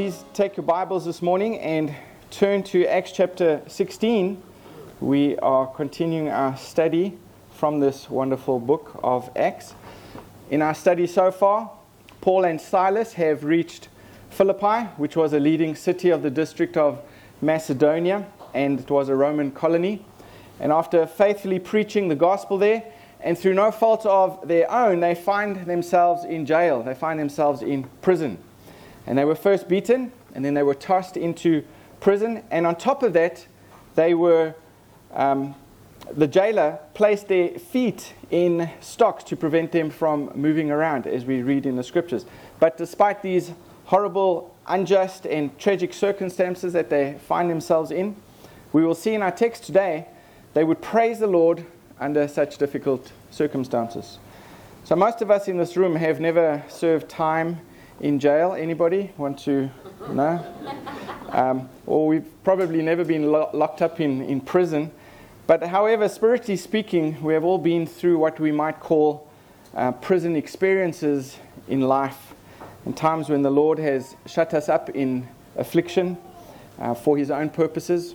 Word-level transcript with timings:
please 0.00 0.24
take 0.32 0.56
your 0.56 0.64
Bibles 0.64 1.04
this 1.04 1.20
morning 1.20 1.58
and 1.58 1.94
turn 2.30 2.62
to 2.62 2.86
Acts 2.86 3.12
chapter 3.12 3.60
16. 3.66 4.42
We 4.98 5.36
are 5.40 5.66
continuing 5.66 6.30
our 6.30 6.56
study 6.56 7.18
from 7.52 7.80
this 7.80 8.08
wonderful 8.08 8.60
book 8.60 8.98
of 9.02 9.28
Acts. 9.36 9.74
In 10.48 10.62
our 10.62 10.72
study 10.72 11.06
so 11.06 11.30
far, 11.30 11.70
Paul 12.22 12.46
and 12.46 12.58
Silas 12.58 13.12
have 13.12 13.44
reached 13.44 13.90
Philippi, 14.30 14.86
which 14.96 15.16
was 15.16 15.34
a 15.34 15.38
leading 15.38 15.74
city 15.74 16.08
of 16.08 16.22
the 16.22 16.30
district 16.30 16.78
of 16.78 17.02
Macedonia, 17.42 18.26
and 18.54 18.80
it 18.80 18.90
was 18.90 19.10
a 19.10 19.14
Roman 19.14 19.50
colony. 19.50 20.02
And 20.60 20.72
after 20.72 21.06
faithfully 21.06 21.58
preaching 21.58 22.08
the 22.08 22.16
gospel 22.16 22.56
there, 22.56 22.84
and 23.20 23.36
through 23.36 23.52
no 23.52 23.70
fault 23.70 24.06
of 24.06 24.48
their 24.48 24.70
own, 24.72 25.00
they 25.00 25.14
find 25.14 25.66
themselves 25.66 26.24
in 26.24 26.46
jail. 26.46 26.82
They 26.82 26.94
find 26.94 27.20
themselves 27.20 27.60
in 27.60 27.84
prison. 28.00 28.38
And 29.06 29.16
they 29.16 29.24
were 29.24 29.34
first 29.34 29.68
beaten, 29.68 30.12
and 30.34 30.44
then 30.44 30.54
they 30.54 30.62
were 30.62 30.74
tossed 30.74 31.16
into 31.16 31.64
prison. 32.00 32.42
And 32.50 32.66
on 32.66 32.76
top 32.76 33.02
of 33.02 33.12
that, 33.14 33.46
they 33.94 34.14
were, 34.14 34.54
um, 35.12 35.54
the 36.12 36.26
jailer 36.26 36.78
placed 36.94 37.28
their 37.28 37.50
feet 37.58 38.14
in 38.30 38.70
stocks 38.80 39.24
to 39.24 39.36
prevent 39.36 39.72
them 39.72 39.90
from 39.90 40.30
moving 40.34 40.70
around, 40.70 41.06
as 41.06 41.24
we 41.24 41.42
read 41.42 41.66
in 41.66 41.76
the 41.76 41.82
scriptures. 41.82 42.24
But 42.58 42.76
despite 42.76 43.22
these 43.22 43.52
horrible, 43.86 44.54
unjust, 44.66 45.26
and 45.26 45.56
tragic 45.58 45.92
circumstances 45.92 46.72
that 46.72 46.90
they 46.90 47.18
find 47.26 47.50
themselves 47.50 47.90
in, 47.90 48.16
we 48.72 48.84
will 48.84 48.94
see 48.94 49.14
in 49.14 49.22
our 49.22 49.32
text 49.32 49.64
today, 49.64 50.06
they 50.54 50.62
would 50.62 50.80
praise 50.80 51.18
the 51.18 51.26
Lord 51.26 51.64
under 51.98 52.28
such 52.28 52.56
difficult 52.56 53.12
circumstances. 53.30 54.18
So, 54.84 54.96
most 54.96 55.22
of 55.22 55.30
us 55.30 55.48
in 55.48 55.58
this 55.58 55.76
room 55.76 55.96
have 55.96 56.20
never 56.20 56.62
served 56.68 57.08
time 57.08 57.60
in 58.00 58.18
jail. 58.18 58.52
Anybody 58.52 59.12
want 59.16 59.38
to 59.40 59.70
know? 60.10 60.44
Um, 61.28 61.68
or 61.86 62.06
we've 62.08 62.44
probably 62.44 62.82
never 62.82 63.04
been 63.04 63.30
lo- 63.30 63.50
locked 63.52 63.82
up 63.82 64.00
in, 64.00 64.22
in 64.22 64.40
prison. 64.40 64.90
But, 65.46 65.62
however, 65.62 66.08
spiritually 66.08 66.56
speaking, 66.56 67.22
we 67.22 67.34
have 67.34 67.44
all 67.44 67.58
been 67.58 67.86
through 67.86 68.18
what 68.18 68.40
we 68.40 68.52
might 68.52 68.80
call 68.80 69.28
uh, 69.74 69.92
prison 69.92 70.36
experiences 70.36 71.38
in 71.68 71.82
life. 71.82 72.34
In 72.86 72.94
times 72.94 73.28
when 73.28 73.42
the 73.42 73.50
Lord 73.50 73.78
has 73.78 74.16
shut 74.26 74.54
us 74.54 74.68
up 74.68 74.90
in 74.90 75.28
affliction 75.56 76.16
uh, 76.78 76.94
for 76.94 77.16
His 77.16 77.30
own 77.30 77.50
purposes 77.50 78.14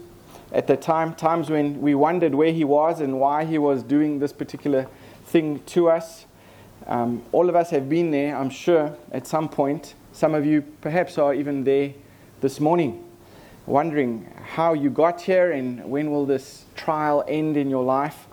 at 0.51 0.67
the 0.67 0.77
time, 0.77 1.13
times 1.13 1.49
when 1.49 1.81
we 1.81 1.95
wondered 1.95 2.33
where 2.33 2.51
he 2.51 2.63
was 2.63 3.01
and 3.01 3.19
why 3.19 3.43
he 3.43 3.57
was 3.57 3.83
doing 3.83 4.19
this 4.19 4.31
particular 4.31 4.87
thing 5.25 5.61
to 5.65 5.89
us. 5.89 6.25
Um, 6.87 7.23
all 7.31 7.49
of 7.49 7.55
us 7.55 7.71
have 7.71 7.89
been 7.89 8.11
there, 8.11 8.35
I'm 8.35 8.49
sure, 8.49 8.95
at 9.11 9.25
some 9.25 9.49
point. 9.49 9.95
Some 10.11 10.35
of 10.35 10.45
you 10.45 10.61
perhaps 10.81 11.17
are 11.17 11.33
even 11.33 11.63
there 11.63 11.93
this 12.41 12.59
morning, 12.59 13.03
wondering 13.65 14.31
how 14.53 14.73
you 14.73 14.89
got 14.89 15.21
here 15.21 15.51
and 15.51 15.83
when 15.85 16.11
will 16.11 16.25
this 16.25 16.65
trial 16.75 17.23
end 17.27 17.57
in 17.57 17.69
your 17.69 17.83
life. 17.83 18.27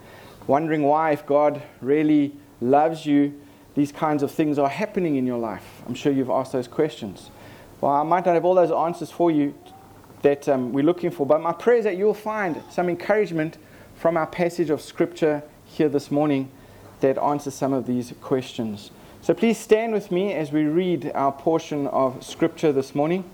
Wondering 0.46 0.82
why, 0.82 1.12
if 1.12 1.24
God 1.24 1.62
really 1.80 2.34
loves 2.60 3.06
you, 3.06 3.40
these 3.74 3.90
kinds 3.90 4.22
of 4.22 4.30
things 4.30 4.58
are 4.58 4.68
happening 4.68 5.16
in 5.16 5.26
your 5.26 5.38
life. 5.38 5.82
I'm 5.86 5.94
sure 5.94 6.12
you've 6.12 6.30
asked 6.30 6.52
those 6.52 6.68
questions. 6.68 7.30
Well, 7.80 7.92
I 7.92 8.02
might 8.02 8.26
not 8.26 8.34
have 8.34 8.44
all 8.44 8.54
those 8.54 8.70
answers 8.70 9.10
for 9.10 9.30
you 9.30 9.54
that 10.20 10.48
um, 10.48 10.72
we're 10.72 10.84
looking 10.84 11.10
for. 11.10 11.26
But 11.26 11.40
my 11.40 11.52
prayer 11.52 11.78
is 11.78 11.84
that 11.84 11.96
you'll 11.96 12.12
find 12.12 12.62
some 12.70 12.88
encouragement 12.88 13.56
from 13.94 14.16
our 14.16 14.26
passage 14.26 14.68
of 14.68 14.80
Scripture 14.80 15.42
here 15.64 15.88
this 15.88 16.10
morning 16.10 16.50
that 17.02 17.18
answers 17.18 17.54
some 17.54 17.72
of 17.72 17.86
these 17.86 18.14
questions. 18.20 18.90
So 19.20 19.34
please 19.34 19.58
stand 19.58 19.92
with 19.92 20.10
me 20.10 20.32
as 20.32 20.50
we 20.50 20.64
read 20.64 21.12
our 21.14 21.30
portion 21.30 21.86
of 21.88 22.24
Scripture 22.24 22.72
this 22.72 22.94
morning 22.94 23.28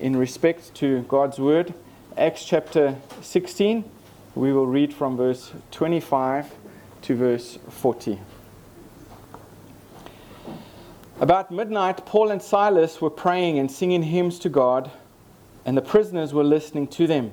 in 0.00 0.16
respect 0.16 0.74
to 0.76 1.02
God's 1.02 1.38
Word. 1.38 1.74
Acts 2.16 2.44
chapter 2.44 2.96
16, 3.20 3.84
we 4.34 4.52
will 4.52 4.66
read 4.66 4.92
from 4.94 5.16
verse 5.16 5.52
25 5.70 6.50
to 7.02 7.14
verse 7.14 7.58
40. 7.68 8.18
About 11.20 11.50
midnight, 11.50 12.06
Paul 12.06 12.30
and 12.30 12.40
Silas 12.40 13.00
were 13.00 13.10
praying 13.10 13.58
and 13.58 13.70
singing 13.70 14.02
hymns 14.02 14.38
to 14.40 14.48
God 14.48 14.90
and 15.68 15.76
the 15.76 15.82
prisoners 15.82 16.32
were 16.32 16.44
listening 16.44 16.86
to 16.86 17.06
them. 17.06 17.32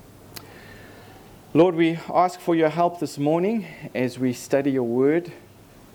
Lord, 1.53 1.75
we 1.75 1.99
ask 2.09 2.39
for 2.39 2.55
your 2.55 2.69
help 2.69 3.01
this 3.01 3.17
morning 3.17 3.67
as 3.93 4.17
we 4.17 4.31
study 4.31 4.71
your 4.71 4.83
word. 4.83 5.33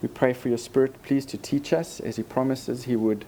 We 0.02 0.08
pray 0.08 0.34
for 0.34 0.50
your 0.50 0.58
Spirit, 0.58 1.02
please, 1.02 1.24
to 1.26 1.38
teach 1.38 1.72
us 1.72 1.98
as 1.98 2.16
He 2.16 2.22
promises 2.22 2.84
He 2.84 2.94
would. 2.94 3.24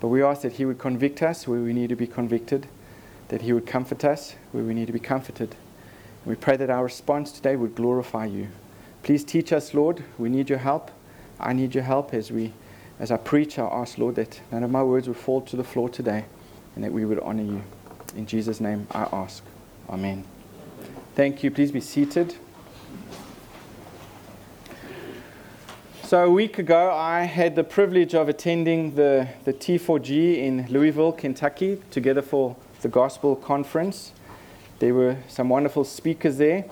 But 0.00 0.08
we 0.08 0.20
ask 0.20 0.42
that 0.42 0.54
He 0.54 0.64
would 0.64 0.80
convict 0.80 1.22
us 1.22 1.46
where 1.46 1.60
we 1.60 1.72
need 1.72 1.90
to 1.90 1.94
be 1.94 2.08
convicted, 2.08 2.66
that 3.28 3.42
He 3.42 3.52
would 3.52 3.68
comfort 3.68 4.04
us 4.04 4.34
where 4.50 4.64
we 4.64 4.74
need 4.74 4.88
to 4.88 4.92
be 4.92 4.98
comforted. 4.98 5.50
And 6.24 6.26
we 6.26 6.34
pray 6.34 6.56
that 6.56 6.70
our 6.70 6.82
response 6.82 7.30
today 7.30 7.54
would 7.54 7.76
glorify 7.76 8.24
you. 8.24 8.48
Please 9.04 9.22
teach 9.22 9.52
us, 9.52 9.72
Lord. 9.72 10.02
We 10.18 10.28
need 10.28 10.50
your 10.50 10.58
help. 10.58 10.90
I 11.38 11.52
need 11.52 11.76
your 11.76 11.84
help 11.84 12.12
as 12.12 12.32
we, 12.32 12.52
as 12.98 13.12
I 13.12 13.16
preach. 13.16 13.60
I 13.60 13.66
ask, 13.66 13.96
Lord, 13.96 14.16
that 14.16 14.40
none 14.50 14.64
of 14.64 14.72
my 14.72 14.82
words 14.82 15.06
would 15.06 15.16
fall 15.16 15.40
to 15.42 15.54
the 15.54 15.62
floor 15.62 15.88
today, 15.88 16.24
and 16.74 16.82
that 16.82 16.92
we 16.92 17.04
would 17.04 17.20
honor 17.20 17.44
you. 17.44 17.62
In 18.16 18.26
Jesus' 18.26 18.60
name, 18.60 18.88
I 18.90 19.06
ask. 19.12 19.44
Amen. 19.88 20.24
Thank 21.16 21.42
you. 21.42 21.50
Please 21.50 21.72
be 21.72 21.80
seated. 21.80 22.36
So, 26.04 26.24
a 26.24 26.30
week 26.30 26.58
ago, 26.58 26.92
I 26.92 27.22
had 27.22 27.56
the 27.56 27.64
privilege 27.64 28.14
of 28.14 28.28
attending 28.28 28.94
the, 28.94 29.28
the 29.44 29.52
T4G 29.52 30.38
in 30.38 30.66
Louisville, 30.68 31.12
Kentucky, 31.12 31.82
together 31.90 32.22
for 32.22 32.56
the 32.82 32.88
Gospel 32.88 33.34
Conference. 33.34 34.12
There 34.78 34.94
were 34.94 35.16
some 35.28 35.48
wonderful 35.48 35.84
speakers 35.84 36.38
there, 36.38 36.64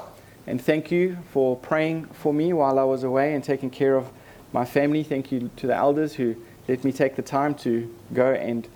and 0.46 0.62
thank 0.62 0.92
you 0.92 1.18
for 1.32 1.56
praying 1.56 2.04
for 2.06 2.32
me 2.32 2.52
while 2.52 2.78
I 2.78 2.84
was 2.84 3.02
away 3.02 3.34
and 3.34 3.42
taking 3.42 3.70
care 3.70 3.96
of 3.96 4.08
my 4.52 4.64
family. 4.64 5.02
Thank 5.02 5.32
you 5.32 5.50
to 5.56 5.66
the 5.66 5.74
elders 5.74 6.14
who 6.14 6.36
let 6.68 6.84
me 6.84 6.92
take 6.92 7.16
the 7.16 7.22
time 7.22 7.54
to 7.56 7.92
go 8.14 8.32
and 8.32 8.68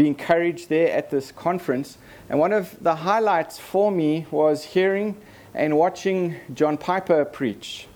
be 0.00 0.06
encouraged 0.06 0.70
there 0.70 0.90
at 0.90 1.10
this 1.10 1.30
conference. 1.30 1.98
And 2.30 2.38
one 2.38 2.54
of 2.54 2.74
the 2.82 2.94
highlights 2.94 3.58
for 3.58 3.92
me 3.92 4.24
was 4.30 4.64
hearing 4.64 5.14
and 5.52 5.76
watching 5.76 6.36
John 6.54 6.78
Piper 6.78 7.22
preach. 7.26 7.86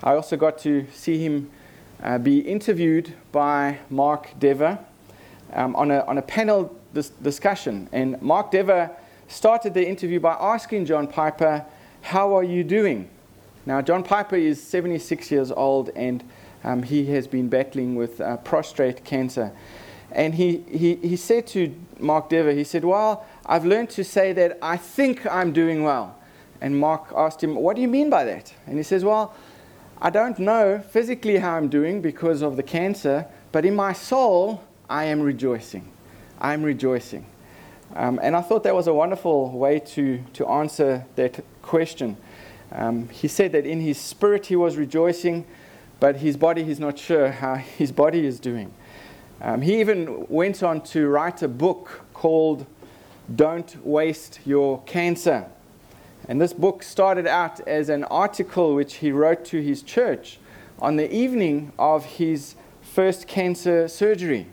I 0.00 0.14
also 0.14 0.36
got 0.36 0.58
to 0.58 0.86
see 0.92 1.18
him 1.18 1.50
uh, 2.04 2.18
be 2.18 2.38
interviewed 2.38 3.14
by 3.32 3.80
Mark 3.90 4.30
Dever 4.38 4.78
um, 5.52 5.74
on, 5.74 5.90
a, 5.90 6.04
on 6.04 6.18
a 6.18 6.22
panel 6.22 6.78
dis- 6.94 7.08
discussion. 7.08 7.88
And 7.90 8.22
Mark 8.22 8.52
Dever 8.52 8.88
started 9.26 9.74
the 9.74 9.84
interview 9.84 10.20
by 10.20 10.36
asking 10.38 10.84
John 10.84 11.08
Piper, 11.08 11.64
How 12.02 12.32
are 12.36 12.44
you 12.44 12.62
doing? 12.62 13.10
Now, 13.66 13.82
John 13.82 14.04
Piper 14.04 14.36
is 14.36 14.62
76 14.62 15.32
years 15.32 15.50
old 15.50 15.88
and 15.96 16.22
um, 16.62 16.84
he 16.84 17.06
has 17.06 17.26
been 17.26 17.48
battling 17.48 17.96
with 17.96 18.20
uh, 18.20 18.36
prostate 18.36 19.04
cancer. 19.04 19.50
And 20.12 20.34
he, 20.34 20.64
he, 20.70 20.96
he 20.96 21.16
said 21.16 21.46
to 21.48 21.74
Mark 21.98 22.28
Dever, 22.28 22.52
he 22.52 22.64
said, 22.64 22.84
Well, 22.84 23.26
I've 23.46 23.64
learned 23.64 23.90
to 23.90 24.04
say 24.04 24.32
that 24.32 24.58
I 24.60 24.76
think 24.76 25.26
I'm 25.26 25.52
doing 25.52 25.82
well. 25.82 26.16
And 26.60 26.78
Mark 26.78 27.12
asked 27.16 27.42
him, 27.42 27.54
What 27.54 27.76
do 27.76 27.82
you 27.82 27.88
mean 27.88 28.10
by 28.10 28.24
that? 28.24 28.52
And 28.66 28.76
he 28.76 28.82
says, 28.82 29.04
Well, 29.04 29.34
I 30.00 30.10
don't 30.10 30.38
know 30.38 30.78
physically 30.78 31.38
how 31.38 31.56
I'm 31.56 31.68
doing 31.68 32.00
because 32.00 32.42
of 32.42 32.56
the 32.56 32.62
cancer, 32.62 33.26
but 33.52 33.64
in 33.64 33.74
my 33.74 33.92
soul, 33.92 34.64
I 34.88 35.04
am 35.04 35.20
rejoicing. 35.20 35.90
I'm 36.40 36.62
rejoicing. 36.62 37.26
Um, 37.94 38.18
and 38.22 38.36
I 38.36 38.40
thought 38.40 38.62
that 38.64 38.74
was 38.74 38.86
a 38.86 38.94
wonderful 38.94 39.50
way 39.50 39.80
to, 39.80 40.22
to 40.34 40.46
answer 40.46 41.04
that 41.16 41.44
question. 41.62 42.16
Um, 42.72 43.08
he 43.08 43.28
said 43.28 43.52
that 43.52 43.66
in 43.66 43.80
his 43.80 43.98
spirit 43.98 44.46
he 44.46 44.56
was 44.56 44.76
rejoicing, 44.76 45.44
but 45.98 46.16
his 46.16 46.36
body 46.36 46.64
he's 46.64 46.80
not 46.80 46.98
sure 46.98 47.30
how 47.30 47.56
his 47.56 47.92
body 47.92 48.24
is 48.24 48.40
doing. 48.40 48.72
Um, 49.42 49.62
he 49.62 49.80
even 49.80 50.26
went 50.28 50.62
on 50.62 50.82
to 50.82 51.08
write 51.08 51.42
a 51.42 51.48
book 51.48 52.04
called 52.12 52.66
Don't 53.34 53.84
Waste 53.86 54.40
Your 54.44 54.82
Cancer. 54.82 55.46
And 56.28 56.38
this 56.40 56.52
book 56.52 56.82
started 56.82 57.26
out 57.26 57.60
as 57.66 57.88
an 57.88 58.04
article 58.04 58.74
which 58.74 58.96
he 58.96 59.10
wrote 59.10 59.46
to 59.46 59.62
his 59.62 59.82
church 59.82 60.38
on 60.78 60.96
the 60.96 61.12
evening 61.12 61.72
of 61.78 62.04
his 62.04 62.54
first 62.82 63.26
cancer 63.26 63.88
surgery. 63.88 64.46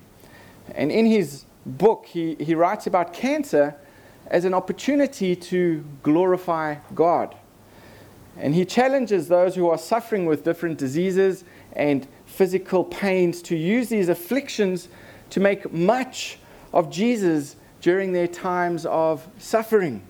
And 0.73 0.89
in 0.89 1.05
his 1.05 1.43
book, 1.65 2.05
he, 2.05 2.35
he 2.35 2.55
writes 2.55 2.87
about 2.87 3.11
cancer 3.11 3.75
as 4.27 4.45
an 4.45 4.53
opportunity 4.53 5.35
to 5.35 5.83
glorify 6.01 6.75
God. 6.95 7.35
And 8.37 8.55
he 8.55 8.63
challenges 8.63 9.27
those 9.27 9.55
who 9.55 9.67
are 9.69 9.77
suffering 9.77 10.25
with 10.25 10.43
different 10.43 10.77
diseases 10.77 11.43
and 11.73 12.07
physical 12.27 12.83
pains 12.83 13.41
to 13.41 13.55
use 13.55 13.89
these 13.89 14.09
afflictions 14.09 14.89
to 15.31 15.39
make 15.39 15.73
much 15.73 16.37
of 16.71 16.91
Jesus 16.91 17.55
during 17.81 18.11
their 18.11 18.27
times 18.27 18.85
of 18.85 19.27
suffering. 19.39 20.03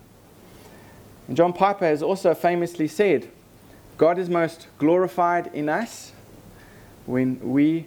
And 1.26 1.36
John 1.36 1.52
Piper 1.52 1.86
has 1.86 2.02
also 2.02 2.34
famously 2.34 2.88
said, 2.88 3.30
God 3.96 4.18
is 4.18 4.28
most 4.28 4.66
glorified 4.78 5.50
in 5.54 5.68
us 5.68 6.12
when 7.06 7.40
we 7.40 7.86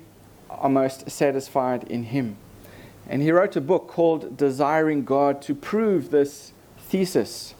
are 0.50 0.70
most 0.70 1.10
satisfied 1.10 1.84
in 1.86 2.04
Him. 2.04 2.38
And 3.08 3.22
he 3.22 3.32
wrote 3.32 3.56
a 3.56 3.62
book 3.62 3.88
called 3.88 4.38
Desiring 4.38 5.04
God 5.04 5.42
to 5.44 5.56
prove 5.56 6.12
this 6.12 6.54
thesis. 6.80 7.54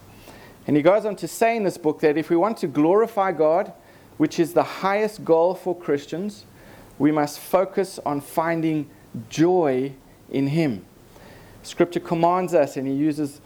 And 0.66 0.76
he 0.76 0.82
goes 0.82 1.04
on 1.04 1.16
to 1.16 1.28
say 1.28 1.56
in 1.56 1.64
this 1.64 1.78
book 1.78 2.00
that 2.00 2.16
if 2.16 2.30
we 2.30 2.36
want 2.36 2.56
to 2.58 2.66
glorify 2.66 3.32
God, 3.32 3.72
which 4.16 4.38
is 4.38 4.52
the 4.52 4.62
highest 4.62 5.24
goal 5.24 5.54
for 5.54 5.76
Christians, 5.76 6.44
we 6.98 7.12
must 7.12 7.38
focus 7.38 7.98
on 8.04 8.20
finding 8.20 8.88
joy 9.28 9.92
in 10.30 10.48
Him. 10.48 10.84
Scripture 11.62 12.00
commands 12.00 12.54
us, 12.54 12.76
and 12.76 12.86
he 12.86 12.94
uses 12.94 13.40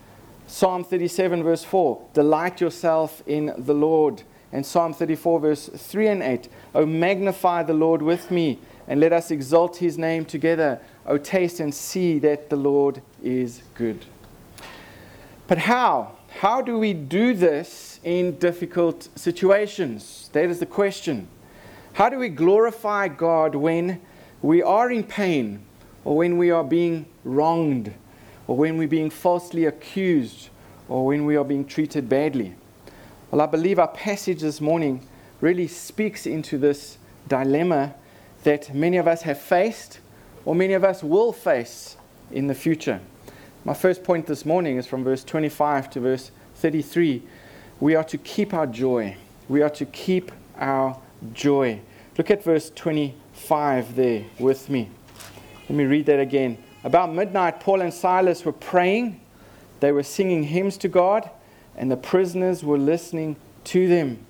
Psalm 0.47 0.85
37, 0.85 1.43
verse 1.43 1.65
4 1.65 2.03
Delight 2.15 2.61
yourself 2.61 3.23
in 3.27 3.53
the 3.59 3.75
Lord. 3.75 4.23
And 4.53 4.65
Psalm 4.65 4.95
34, 4.95 5.41
verse 5.41 5.69
3 5.69 6.09
and 6.09 6.23
8 6.23 6.49
Oh, 6.75 6.87
magnify 6.87 7.65
the 7.65 7.75
Lord 7.75 8.01
with 8.01 8.31
me, 8.31 8.59
and 8.87 9.01
let 9.01 9.13
us 9.13 9.31
exalt 9.31 9.77
his 9.77 9.99
name 9.99 10.25
together. 10.25 10.81
Oh, 11.05 11.19
taste 11.19 11.61
and 11.61 11.75
see 11.75 12.19
that 12.21 12.49
the 12.49 12.57
Lord 12.57 13.03
is 13.23 13.63
good. 13.75 14.07
But 15.47 15.59
how? 15.59 16.13
How 16.41 16.61
do 16.61 16.79
we 16.79 16.93
do 16.93 17.35
this 17.35 18.01
in 18.05 18.39
difficult 18.39 19.09
situations? 19.15 20.31
That 20.33 20.49
is 20.49 20.61
the 20.61 20.67
question. 20.67 21.29
How 21.97 22.11
do 22.11 22.19
we 22.19 22.29
glorify 22.29 23.09
God 23.09 23.55
when 23.55 24.03
we 24.43 24.63
are 24.63 24.91
in 24.91 25.03
pain, 25.03 25.65
or 26.05 26.19
when 26.19 26.37
we 26.37 26.51
are 26.51 26.63
being 26.63 27.07
wronged, 27.25 27.95
or 28.47 28.55
when 28.55 28.77
we're 28.77 28.87
being 28.87 29.09
falsely 29.09 29.65
accused, 29.65 30.51
or 30.91 31.07
when 31.07 31.25
we 31.25 31.37
are 31.37 31.45
being 31.45 31.65
treated 31.65 32.07
badly? 32.07 32.55
Well, 33.31 33.41
I 33.41 33.47
believe 33.47 33.79
our 33.79 33.89
passage 33.89 34.43
this 34.43 34.61
morning 34.61 35.09
really 35.41 35.67
speaks 35.67 36.27
into 36.27 36.59
this 36.59 36.99
dilemma 37.29 37.95
that 38.45 38.75
many 38.75 38.99
of 38.99 39.09
us 39.09 39.23
have 39.23 39.41
faced, 39.41 40.01
or 40.45 40.55
many 40.55 40.75
of 40.75 40.85
us 40.85 41.03
will 41.03 41.33
face 41.33 41.97
in 42.31 42.47
the 42.47 42.55
future. 42.55 43.01
My 43.65 43.73
first 43.73 44.05
point 44.05 44.27
this 44.27 44.45
morning 44.45 44.77
is 44.77 44.87
from 44.87 45.03
verse 45.03 45.25
25 45.25 45.89
to 45.93 46.01
verse 46.01 46.31
33. 46.57 47.23
We 47.81 47.95
are 47.95 48.05
to 48.05 48.19
keep 48.19 48.53
our 48.53 48.67
joy. 48.67 49.17
We 49.49 49.63
are 49.63 49.71
to 49.71 49.87
keep 49.87 50.31
our 50.59 51.01
joy. 51.33 51.81
Look 52.19 52.31
at 52.31 52.43
verse 52.43 52.71
25 52.75 53.97
there 53.97 54.25
with 54.39 54.69
me. 54.71 54.89
Let 55.69 55.77
me 55.77 55.85
read 55.85 56.07
that 56.07 56.21
again. 56.21 56.59
About 56.85 57.13
midnight, 57.13 57.61
Paul 57.61 57.81
and 57.81 57.93
Silas 57.93 58.45
were 58.45 58.53
praying. 58.53 59.21
They 59.81 59.93
were 59.93 60.03
singing 60.03 60.45
hymns 60.45 60.77
to 60.79 60.89
God, 60.89 61.29
and 61.77 61.91
the 61.91 61.97
prisoners 61.97 62.63
were 62.63 62.79
listening 62.79 63.37
to 63.65 63.89
them. 63.89 64.25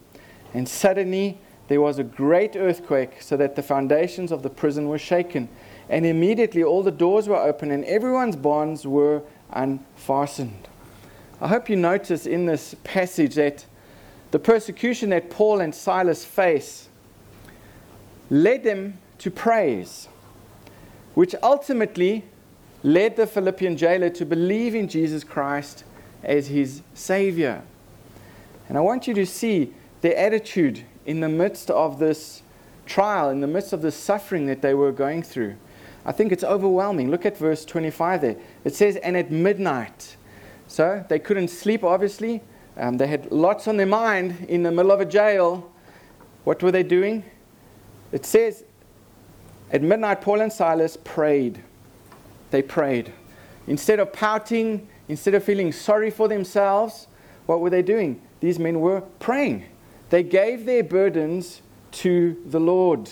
And 0.54 0.68
suddenly 0.68 1.38
there 1.68 1.80
was 1.80 1.98
a 1.98 2.04
great 2.04 2.56
earthquake, 2.56 3.20
so 3.20 3.36
that 3.36 3.56
the 3.56 3.62
foundations 3.62 4.32
of 4.32 4.42
the 4.42 4.50
prison 4.50 4.88
were 4.88 4.98
shaken. 4.98 5.48
And 5.88 6.06
immediately 6.06 6.64
all 6.64 6.82
the 6.82 6.90
doors 6.90 7.28
were 7.28 7.36
open 7.36 7.70
and 7.70 7.84
everyone's 7.84 8.36
bonds 8.36 8.86
were 8.86 9.22
unfastened. 9.50 10.68
I 11.40 11.48
hope 11.48 11.68
you 11.68 11.76
notice 11.76 12.26
in 12.26 12.46
this 12.46 12.74
passage 12.82 13.34
that 13.34 13.66
the 14.30 14.38
persecution 14.38 15.10
that 15.10 15.30
Paul 15.30 15.60
and 15.60 15.74
Silas 15.74 16.24
face 16.24 16.88
led 18.30 18.64
them 18.64 18.98
to 19.18 19.30
praise, 19.30 20.08
which 21.14 21.34
ultimately 21.42 22.24
led 22.82 23.16
the 23.16 23.26
Philippian 23.26 23.76
jailer 23.76 24.10
to 24.10 24.24
believe 24.24 24.74
in 24.74 24.88
Jesus 24.88 25.24
Christ 25.24 25.84
as 26.22 26.48
his 26.48 26.82
Savior. 26.94 27.62
And 28.68 28.76
I 28.76 28.80
want 28.80 29.06
you 29.06 29.14
to 29.14 29.26
see 29.26 29.72
their 30.00 30.16
attitude 30.16 30.84
in 31.04 31.20
the 31.20 31.28
midst 31.28 31.70
of 31.70 31.98
this 31.98 32.42
trial, 32.84 33.30
in 33.30 33.40
the 33.40 33.46
midst 33.46 33.72
of 33.72 33.82
the 33.82 33.92
suffering 33.92 34.46
that 34.46 34.62
they 34.62 34.74
were 34.74 34.92
going 34.92 35.22
through. 35.22 35.56
I 36.04 36.12
think 36.12 36.30
it's 36.32 36.44
overwhelming. 36.44 37.10
Look 37.10 37.26
at 37.26 37.36
verse 37.36 37.64
25 37.64 38.20
there. 38.20 38.36
It 38.64 38.74
says, 38.74 38.96
And 38.96 39.16
at 39.16 39.30
midnight. 39.30 40.16
So 40.68 41.04
they 41.08 41.18
couldn't 41.18 41.48
sleep, 41.48 41.82
obviously. 41.82 42.42
Um, 42.76 42.98
they 42.98 43.06
had 43.06 43.30
lots 43.32 43.68
on 43.68 43.76
their 43.76 43.86
mind 43.86 44.46
in 44.48 44.62
the 44.62 44.70
middle 44.70 44.92
of 44.92 45.00
a 45.00 45.04
jail. 45.04 45.70
What 46.44 46.62
were 46.62 46.70
they 46.70 46.82
doing? 46.82 47.24
It 48.12 48.26
says, 48.26 48.64
At 49.72 49.82
midnight, 49.82 50.20
Paul 50.20 50.40
and 50.42 50.52
Silas 50.52 50.96
prayed. 50.96 51.62
They 52.50 52.62
prayed. 52.62 53.12
Instead 53.66 53.98
of 53.98 54.12
pouting, 54.12 54.88
instead 55.08 55.34
of 55.34 55.42
feeling 55.42 55.72
sorry 55.72 56.10
for 56.10 56.28
themselves, 56.28 57.08
what 57.46 57.60
were 57.60 57.70
they 57.70 57.82
doing? 57.82 58.20
These 58.40 58.58
men 58.58 58.80
were 58.80 59.00
praying. 59.18 59.64
They 60.10 60.22
gave 60.22 60.66
their 60.66 60.84
burdens 60.84 61.62
to 61.92 62.40
the 62.46 62.60
Lord. 62.60 63.10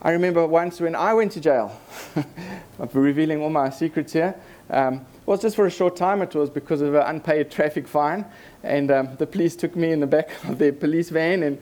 I 0.00 0.12
remember 0.12 0.46
once 0.46 0.80
when 0.80 0.94
I 0.94 1.14
went 1.14 1.32
to 1.32 1.40
jail, 1.40 1.80
I'm 2.16 2.88
revealing 2.92 3.42
all 3.42 3.50
my 3.50 3.70
secrets 3.70 4.12
here. 4.12 4.34
Um, 4.70 5.04
was 5.28 5.42
just 5.42 5.56
for 5.56 5.66
a 5.66 5.70
short 5.70 5.94
time. 5.94 6.22
It 6.22 6.34
was 6.34 6.48
because 6.48 6.80
of 6.80 6.94
an 6.94 7.02
unpaid 7.02 7.50
traffic 7.50 7.86
fine. 7.86 8.24
And 8.62 8.90
um, 8.90 9.16
the 9.18 9.26
police 9.26 9.54
took 9.56 9.76
me 9.76 9.92
in 9.92 10.00
the 10.00 10.06
back 10.06 10.30
of 10.48 10.58
their 10.58 10.72
police 10.72 11.10
van 11.10 11.42
and 11.42 11.60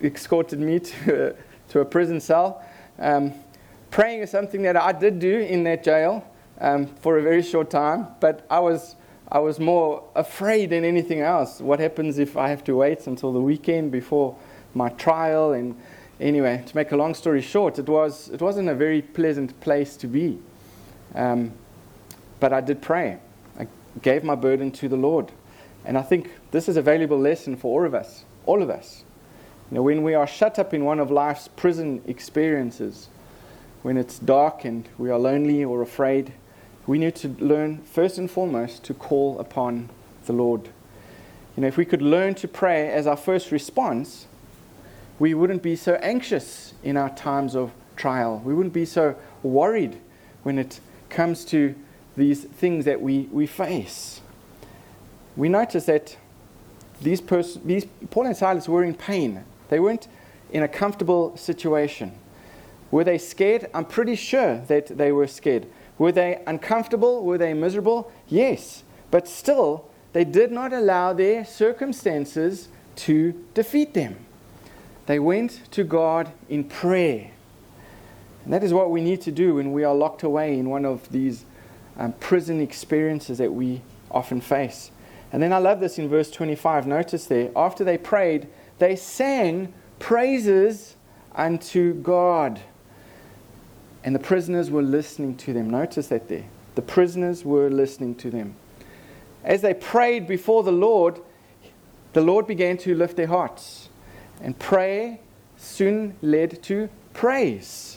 escorted 0.00 0.60
me 0.60 0.78
to 0.78 1.30
a, 1.30 1.34
to 1.70 1.80
a 1.80 1.84
prison 1.84 2.20
cell. 2.20 2.64
Um, 3.00 3.34
praying 3.90 4.20
is 4.20 4.30
something 4.30 4.62
that 4.62 4.76
I 4.76 4.92
did 4.92 5.18
do 5.18 5.40
in 5.40 5.64
that 5.64 5.82
jail 5.82 6.24
um, 6.60 6.86
for 6.86 7.18
a 7.18 7.22
very 7.22 7.42
short 7.42 7.70
time, 7.70 8.06
but 8.20 8.46
I 8.48 8.60
was, 8.60 8.94
I 9.32 9.40
was 9.40 9.58
more 9.58 10.04
afraid 10.14 10.70
than 10.70 10.84
anything 10.84 11.22
else. 11.22 11.60
What 11.60 11.80
happens 11.80 12.20
if 12.20 12.36
I 12.36 12.50
have 12.50 12.62
to 12.64 12.76
wait 12.76 13.08
until 13.08 13.32
the 13.32 13.40
weekend 13.40 13.90
before 13.90 14.36
my 14.74 14.90
trial? 14.90 15.54
And 15.54 15.76
anyway, 16.20 16.62
to 16.66 16.76
make 16.76 16.92
a 16.92 16.96
long 16.96 17.14
story 17.14 17.42
short, 17.42 17.80
it, 17.80 17.88
was, 17.88 18.28
it 18.28 18.40
wasn't 18.40 18.68
a 18.68 18.76
very 18.76 19.02
pleasant 19.02 19.58
place 19.60 19.96
to 19.96 20.06
be. 20.06 20.38
Um, 21.16 21.52
but 22.42 22.52
I 22.52 22.60
did 22.60 22.82
pray. 22.82 23.18
I 23.56 23.68
gave 24.02 24.24
my 24.24 24.34
burden 24.34 24.72
to 24.72 24.88
the 24.88 24.96
Lord. 24.96 25.30
And 25.84 25.96
I 25.96 26.02
think 26.02 26.28
this 26.50 26.68
is 26.68 26.76
a 26.76 26.82
valuable 26.82 27.20
lesson 27.20 27.56
for 27.56 27.78
all 27.78 27.86
of 27.86 27.94
us, 27.94 28.24
all 28.46 28.62
of 28.62 28.68
us. 28.68 29.04
You 29.70 29.76
know, 29.76 29.82
when 29.82 30.02
we 30.02 30.14
are 30.14 30.26
shut 30.26 30.58
up 30.58 30.74
in 30.74 30.84
one 30.84 30.98
of 30.98 31.08
life's 31.08 31.46
prison 31.46 32.02
experiences, 32.04 33.08
when 33.82 33.96
it's 33.96 34.18
dark 34.18 34.64
and 34.64 34.88
we 34.98 35.08
are 35.08 35.20
lonely 35.20 35.64
or 35.64 35.82
afraid, 35.82 36.32
we 36.84 36.98
need 36.98 37.14
to 37.14 37.28
learn 37.28 37.78
first 37.82 38.18
and 38.18 38.28
foremost 38.28 38.82
to 38.86 38.94
call 38.94 39.38
upon 39.38 39.88
the 40.26 40.32
Lord. 40.32 40.64
You 41.56 41.60
know, 41.60 41.68
if 41.68 41.76
we 41.76 41.84
could 41.84 42.02
learn 42.02 42.34
to 42.34 42.48
pray 42.48 42.90
as 42.90 43.06
our 43.06 43.16
first 43.16 43.52
response, 43.52 44.26
we 45.20 45.32
wouldn't 45.32 45.62
be 45.62 45.76
so 45.76 45.94
anxious 46.02 46.74
in 46.82 46.96
our 46.96 47.10
times 47.10 47.54
of 47.54 47.70
trial. 47.94 48.42
We 48.44 48.52
wouldn't 48.52 48.74
be 48.74 48.84
so 48.84 49.14
worried 49.44 49.96
when 50.42 50.58
it 50.58 50.80
comes 51.08 51.44
to 51.44 51.76
these 52.16 52.44
things 52.44 52.84
that 52.84 53.00
we, 53.00 53.28
we 53.32 53.46
face. 53.46 54.20
We 55.36 55.48
notice 55.48 55.86
that 55.86 56.16
these, 57.00 57.20
pers- 57.20 57.58
these 57.64 57.86
Paul 58.10 58.26
and 58.26 58.36
Silas 58.36 58.68
were 58.68 58.84
in 58.84 58.94
pain. 58.94 59.44
They 59.68 59.80
weren't 59.80 60.08
in 60.50 60.62
a 60.62 60.68
comfortable 60.68 61.36
situation. 61.36 62.12
Were 62.90 63.04
they 63.04 63.18
scared? 63.18 63.68
I'm 63.72 63.86
pretty 63.86 64.14
sure 64.14 64.58
that 64.68 64.98
they 64.98 65.12
were 65.12 65.26
scared. 65.26 65.66
Were 65.98 66.12
they 66.12 66.42
uncomfortable? 66.46 67.24
Were 67.24 67.38
they 67.38 67.54
miserable? 67.54 68.12
Yes. 68.28 68.82
But 69.10 69.26
still, 69.26 69.88
they 70.12 70.24
did 70.24 70.52
not 70.52 70.72
allow 70.72 71.12
their 71.12 71.44
circumstances 71.44 72.68
to 72.96 73.32
defeat 73.54 73.94
them. 73.94 74.16
They 75.06 75.18
went 75.18 75.70
to 75.72 75.84
God 75.84 76.32
in 76.48 76.64
prayer. 76.64 77.30
And 78.44 78.52
that 78.52 78.62
is 78.62 78.74
what 78.74 78.90
we 78.90 79.00
need 79.00 79.20
to 79.22 79.32
do 79.32 79.54
when 79.54 79.72
we 79.72 79.84
are 79.84 79.94
locked 79.94 80.22
away 80.22 80.58
in 80.58 80.68
one 80.68 80.84
of 80.84 81.08
these 81.10 81.44
um, 81.98 82.12
prison 82.14 82.60
experiences 82.60 83.38
that 83.38 83.52
we 83.52 83.82
often 84.10 84.40
face. 84.40 84.90
And 85.32 85.42
then 85.42 85.52
I 85.52 85.58
love 85.58 85.80
this 85.80 85.98
in 85.98 86.08
verse 86.08 86.30
25. 86.30 86.86
Notice 86.86 87.26
there, 87.26 87.50
after 87.56 87.84
they 87.84 87.96
prayed, 87.96 88.48
they 88.78 88.96
sang 88.96 89.72
praises 89.98 90.96
unto 91.34 91.94
God. 91.94 92.60
And 94.04 94.14
the 94.14 94.20
prisoners 94.20 94.70
were 94.70 94.82
listening 94.82 95.36
to 95.38 95.52
them. 95.52 95.70
Notice 95.70 96.08
that 96.08 96.28
there. 96.28 96.44
The 96.74 96.82
prisoners 96.82 97.44
were 97.44 97.70
listening 97.70 98.14
to 98.16 98.30
them. 98.30 98.56
As 99.44 99.62
they 99.62 99.74
prayed 99.74 100.26
before 100.26 100.62
the 100.62 100.72
Lord, 100.72 101.20
the 102.12 102.20
Lord 102.20 102.46
began 102.46 102.76
to 102.78 102.94
lift 102.94 103.16
their 103.16 103.26
hearts. 103.26 103.88
And 104.40 104.58
prayer 104.58 105.18
soon 105.56 106.16
led 106.20 106.62
to 106.64 106.88
praise. 107.14 107.91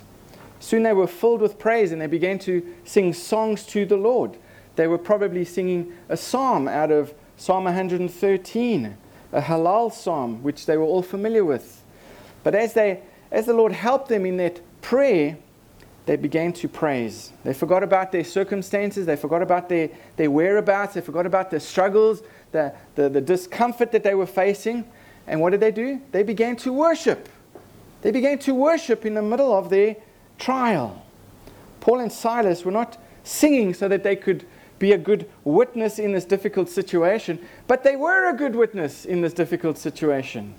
Soon 0.65 0.81
they 0.81 0.93
were 0.93 1.05
filled 1.05 1.41
with 1.41 1.59
praise 1.59 1.91
and 1.91 2.01
they 2.01 2.07
began 2.07 2.39
to 2.39 2.65
sing 2.85 3.13
songs 3.13 3.67
to 3.67 3.85
the 3.85 3.97
Lord. 3.97 4.35
They 4.77 4.87
were 4.87 4.97
probably 4.97 5.45
singing 5.45 5.93
a 6.09 6.17
psalm 6.17 6.67
out 6.67 6.89
of 6.89 7.13
Psalm 7.37 7.65
113, 7.65 8.97
a 9.31 9.41
Hallel 9.41 9.93
psalm, 9.93 10.41
which 10.41 10.65
they 10.65 10.75
were 10.75 10.83
all 10.83 11.03
familiar 11.03 11.45
with. 11.45 11.83
But 12.43 12.55
as, 12.55 12.73
they, 12.73 13.01
as 13.29 13.45
the 13.45 13.53
Lord 13.53 13.73
helped 13.73 14.09
them 14.09 14.25
in 14.25 14.37
that 14.37 14.59
prayer, 14.81 15.37
they 16.07 16.15
began 16.15 16.51
to 16.53 16.67
praise. 16.67 17.31
They 17.43 17.53
forgot 17.53 17.83
about 17.83 18.11
their 18.11 18.23
circumstances, 18.23 19.05
they 19.05 19.17
forgot 19.17 19.43
about 19.43 19.69
their, 19.69 19.91
their 20.15 20.31
whereabouts, 20.31 20.95
they 20.95 21.01
forgot 21.01 21.27
about 21.27 21.51
their 21.51 21.59
struggles, 21.59 22.23
the, 22.51 22.73
the, 22.95 23.07
the 23.07 23.21
discomfort 23.21 23.91
that 23.91 24.01
they 24.01 24.15
were 24.15 24.25
facing. 24.25 24.83
And 25.27 25.41
what 25.41 25.51
did 25.51 25.59
they 25.59 25.71
do? 25.71 26.01
They 26.11 26.23
began 26.23 26.55
to 26.55 26.73
worship. 26.73 27.29
They 28.01 28.09
began 28.09 28.39
to 28.39 28.55
worship 28.55 29.05
in 29.05 29.13
the 29.13 29.21
middle 29.21 29.53
of 29.53 29.69
their 29.69 29.97
trial. 30.37 31.03
Paul 31.79 31.99
and 31.99 32.11
Silas 32.11 32.65
were 32.65 32.71
not 32.71 32.97
singing 33.23 33.73
so 33.73 33.87
that 33.87 34.03
they 34.03 34.15
could 34.15 34.45
be 34.79 34.91
a 34.91 34.97
good 34.97 35.29
witness 35.43 35.99
in 35.99 36.11
this 36.11 36.25
difficult 36.25 36.69
situation, 36.69 37.39
but 37.67 37.83
they 37.83 37.95
were 37.95 38.29
a 38.29 38.35
good 38.35 38.55
witness 38.55 39.05
in 39.05 39.21
this 39.21 39.33
difficult 39.33 39.77
situation. 39.77 40.53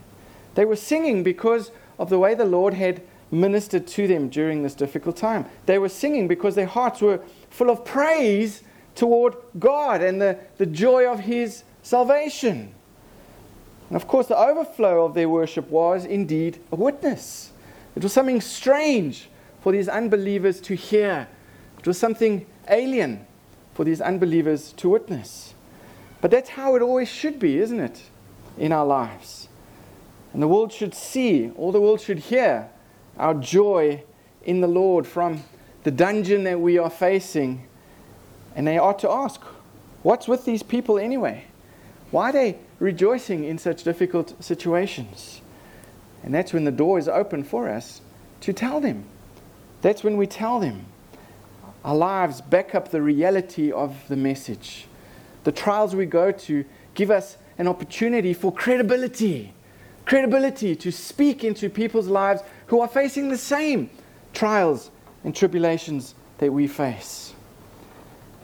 They 0.54 0.64
were 0.64 0.76
singing 0.76 1.22
because 1.22 1.70
of 1.98 2.10
the 2.10 2.18
way 2.18 2.34
the 2.34 2.44
Lord 2.44 2.74
had 2.74 3.02
ministered 3.30 3.86
to 3.88 4.06
them 4.06 4.28
during 4.28 4.62
this 4.62 4.74
difficult 4.74 5.16
time. 5.16 5.46
They 5.66 5.78
were 5.78 5.88
singing 5.88 6.28
because 6.28 6.54
their 6.54 6.66
hearts 6.66 7.00
were 7.00 7.20
full 7.50 7.70
of 7.70 7.84
praise 7.84 8.62
toward 8.94 9.34
God 9.58 10.00
and 10.00 10.20
the, 10.20 10.38
the 10.56 10.66
joy 10.66 11.06
of 11.10 11.20
His 11.20 11.64
salvation. 11.82 12.72
And 13.88 13.96
of 13.96 14.08
course, 14.08 14.26
the 14.26 14.38
overflow 14.38 15.04
of 15.04 15.14
their 15.14 15.28
worship 15.28 15.68
was 15.70 16.04
indeed 16.04 16.58
a 16.72 16.76
witness. 16.76 17.52
It 17.94 18.02
was 18.02 18.12
something 18.12 18.40
strange 18.40 19.28
for 19.66 19.72
these 19.72 19.88
unbelievers 19.88 20.60
to 20.60 20.76
hear, 20.76 21.26
it 21.76 21.88
was 21.88 21.98
something 21.98 22.46
alien 22.68 23.26
for 23.74 23.82
these 23.82 24.00
unbelievers 24.00 24.72
to 24.74 24.88
witness. 24.88 25.54
But 26.20 26.30
that's 26.30 26.50
how 26.50 26.76
it 26.76 26.82
always 26.82 27.08
should 27.08 27.40
be, 27.40 27.58
isn't 27.58 27.80
it, 27.80 28.00
in 28.56 28.70
our 28.70 28.86
lives? 28.86 29.48
And 30.32 30.40
the 30.40 30.46
world 30.46 30.72
should 30.72 30.94
see, 30.94 31.50
all 31.56 31.72
the 31.72 31.80
world 31.80 32.00
should 32.00 32.20
hear 32.20 32.70
our 33.18 33.34
joy 33.34 34.04
in 34.44 34.60
the 34.60 34.68
Lord 34.68 35.04
from 35.04 35.42
the 35.82 35.90
dungeon 35.90 36.44
that 36.44 36.60
we 36.60 36.78
are 36.78 36.88
facing. 36.88 37.66
And 38.54 38.68
they 38.68 38.78
ought 38.78 39.00
to 39.00 39.10
ask, 39.10 39.40
what's 40.04 40.28
with 40.28 40.44
these 40.44 40.62
people 40.62 40.96
anyway? 40.96 41.46
Why 42.12 42.30
are 42.30 42.32
they 42.32 42.58
rejoicing 42.78 43.42
in 43.42 43.58
such 43.58 43.82
difficult 43.82 44.32
situations? 44.38 45.40
And 46.22 46.32
that's 46.32 46.52
when 46.52 46.62
the 46.62 46.70
door 46.70 47.00
is 47.00 47.08
open 47.08 47.42
for 47.42 47.68
us 47.68 48.00
to 48.42 48.52
tell 48.52 48.80
them. 48.80 49.06
That's 49.82 50.02
when 50.02 50.16
we 50.16 50.26
tell 50.26 50.60
them. 50.60 50.86
Our 51.84 51.94
lives 51.94 52.40
back 52.40 52.74
up 52.74 52.90
the 52.90 53.02
reality 53.02 53.70
of 53.70 53.96
the 54.08 54.16
message. 54.16 54.86
The 55.44 55.52
trials 55.52 55.94
we 55.94 56.06
go 56.06 56.32
to 56.32 56.64
give 56.94 57.10
us 57.10 57.36
an 57.58 57.68
opportunity 57.68 58.34
for 58.34 58.52
credibility. 58.52 59.52
Credibility 60.04 60.74
to 60.76 60.90
speak 60.90 61.44
into 61.44 61.70
people's 61.70 62.08
lives 62.08 62.42
who 62.66 62.80
are 62.80 62.88
facing 62.88 63.28
the 63.28 63.38
same 63.38 63.90
trials 64.34 64.90
and 65.24 65.34
tribulations 65.34 66.14
that 66.38 66.52
we 66.52 66.66
face. 66.66 67.34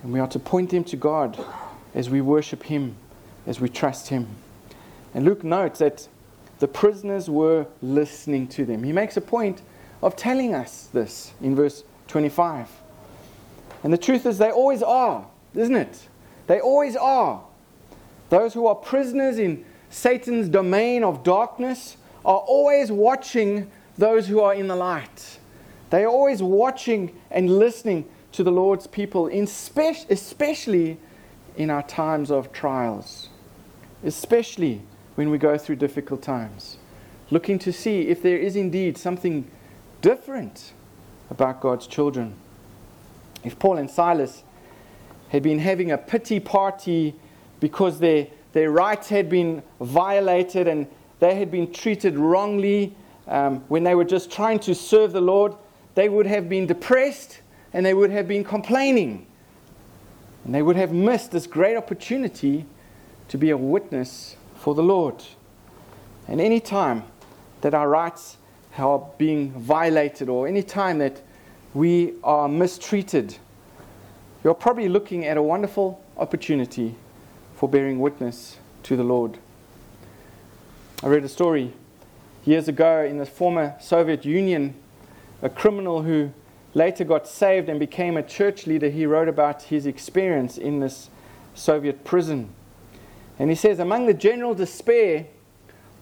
And 0.02 0.12
we 0.12 0.20
are 0.20 0.28
to 0.28 0.38
point 0.38 0.70
them 0.70 0.84
to 0.84 0.96
God 0.96 1.38
as 1.94 2.08
we 2.10 2.20
worship 2.20 2.62
Him, 2.64 2.96
as 3.46 3.60
we 3.60 3.68
trust 3.68 4.08
Him. 4.08 4.28
And 5.14 5.24
Luke 5.24 5.44
notes 5.44 5.78
that 5.80 6.08
the 6.58 6.68
prisoners 6.68 7.28
were 7.28 7.66
listening 7.80 8.46
to 8.48 8.64
them. 8.64 8.82
He 8.82 8.92
makes 8.92 9.16
a 9.16 9.20
point 9.20 9.62
of 10.02 10.16
telling 10.16 10.54
us 10.54 10.88
this 10.92 11.32
in 11.40 11.54
verse 11.54 11.84
25. 12.08 12.68
And 13.84 13.92
the 13.92 13.98
truth 13.98 14.26
is, 14.26 14.38
they 14.38 14.50
always 14.50 14.82
are, 14.82 15.26
isn't 15.54 15.76
it? 15.76 16.08
They 16.46 16.60
always 16.60 16.96
are. 16.96 17.42
Those 18.28 18.54
who 18.54 18.66
are 18.66 18.74
prisoners 18.74 19.38
in 19.38 19.64
Satan's 19.90 20.48
domain 20.48 21.04
of 21.04 21.22
darkness 21.22 21.96
are 22.24 22.38
always 22.38 22.90
watching 22.90 23.70
those 23.98 24.26
who 24.26 24.40
are 24.40 24.54
in 24.54 24.68
the 24.68 24.76
light. 24.76 25.38
They 25.90 26.04
are 26.04 26.08
always 26.08 26.42
watching 26.42 27.14
and 27.30 27.58
listening 27.58 28.08
to 28.32 28.42
the 28.42 28.50
Lord's 28.50 28.86
people, 28.86 29.28
especially 29.28 30.98
in 31.56 31.70
our 31.70 31.82
times 31.82 32.30
of 32.30 32.52
trials, 32.52 33.28
especially 34.02 34.80
when 35.16 35.28
we 35.28 35.36
go 35.36 35.58
through 35.58 35.76
difficult 35.76 36.22
times, 36.22 36.78
looking 37.30 37.58
to 37.58 37.72
see 37.72 38.08
if 38.08 38.22
there 38.22 38.38
is 38.38 38.56
indeed 38.56 38.96
something 38.96 39.50
different 40.02 40.74
about 41.30 41.60
God's 41.60 41.86
children. 41.86 42.34
If 43.42 43.58
Paul 43.58 43.78
and 43.78 43.90
Silas 43.90 44.42
had 45.30 45.42
been 45.42 45.58
having 45.58 45.90
a 45.90 45.96
pity 45.96 46.38
party 46.38 47.14
because 47.58 47.98
their, 47.98 48.26
their 48.52 48.70
rights 48.70 49.08
had 49.08 49.30
been 49.30 49.62
violated 49.80 50.68
and 50.68 50.86
they 51.20 51.36
had 51.36 51.50
been 51.50 51.72
treated 51.72 52.18
wrongly 52.18 52.94
um, 53.26 53.60
when 53.68 53.84
they 53.84 53.94
were 53.94 54.04
just 54.04 54.30
trying 54.30 54.58
to 54.58 54.74
serve 54.74 55.12
the 55.12 55.20
Lord, 55.20 55.54
they 55.94 56.08
would 56.08 56.26
have 56.26 56.48
been 56.48 56.66
depressed 56.66 57.40
and 57.72 57.86
they 57.86 57.94
would 57.94 58.10
have 58.10 58.28
been 58.28 58.44
complaining. 58.44 59.26
And 60.44 60.54
they 60.54 60.62
would 60.62 60.76
have 60.76 60.92
missed 60.92 61.30
this 61.30 61.46
great 61.46 61.76
opportunity 61.76 62.66
to 63.28 63.38
be 63.38 63.50
a 63.50 63.56
witness 63.56 64.36
for 64.56 64.74
the 64.74 64.82
Lord. 64.82 65.22
And 66.28 66.40
any 66.40 66.60
time 66.60 67.04
that 67.62 67.74
our 67.74 67.88
rights 67.88 68.36
are 68.76 69.06
being 69.18 69.52
violated 69.52 70.28
or 70.28 70.46
any 70.48 70.62
time 70.62 70.98
that 70.98 71.20
we 71.74 72.14
are 72.24 72.48
mistreated, 72.48 73.36
you're 74.44 74.54
probably 74.54 74.88
looking 74.88 75.24
at 75.24 75.36
a 75.36 75.42
wonderful 75.42 76.02
opportunity 76.16 76.94
for 77.54 77.68
bearing 77.68 78.00
witness 78.00 78.58
to 78.82 78.96
the 78.96 79.04
Lord. 79.04 79.38
I 81.02 81.08
read 81.08 81.24
a 81.24 81.28
story 81.28 81.72
years 82.44 82.68
ago 82.68 83.04
in 83.04 83.18
the 83.18 83.26
former 83.26 83.74
Soviet 83.80 84.24
Union, 84.24 84.74
a 85.42 85.48
criminal 85.48 86.02
who 86.02 86.32
later 86.74 87.04
got 87.04 87.28
saved 87.28 87.68
and 87.68 87.78
became 87.78 88.16
a 88.16 88.22
church 88.22 88.66
leader. 88.66 88.88
He 88.88 89.06
wrote 89.06 89.28
about 89.28 89.62
his 89.64 89.86
experience 89.86 90.58
in 90.58 90.80
this 90.80 91.08
Soviet 91.54 92.04
prison. 92.04 92.48
And 93.38 93.50
he 93.50 93.56
says, 93.56 93.78
Among 93.78 94.06
the 94.06 94.14
general 94.14 94.54
despair, 94.54 95.26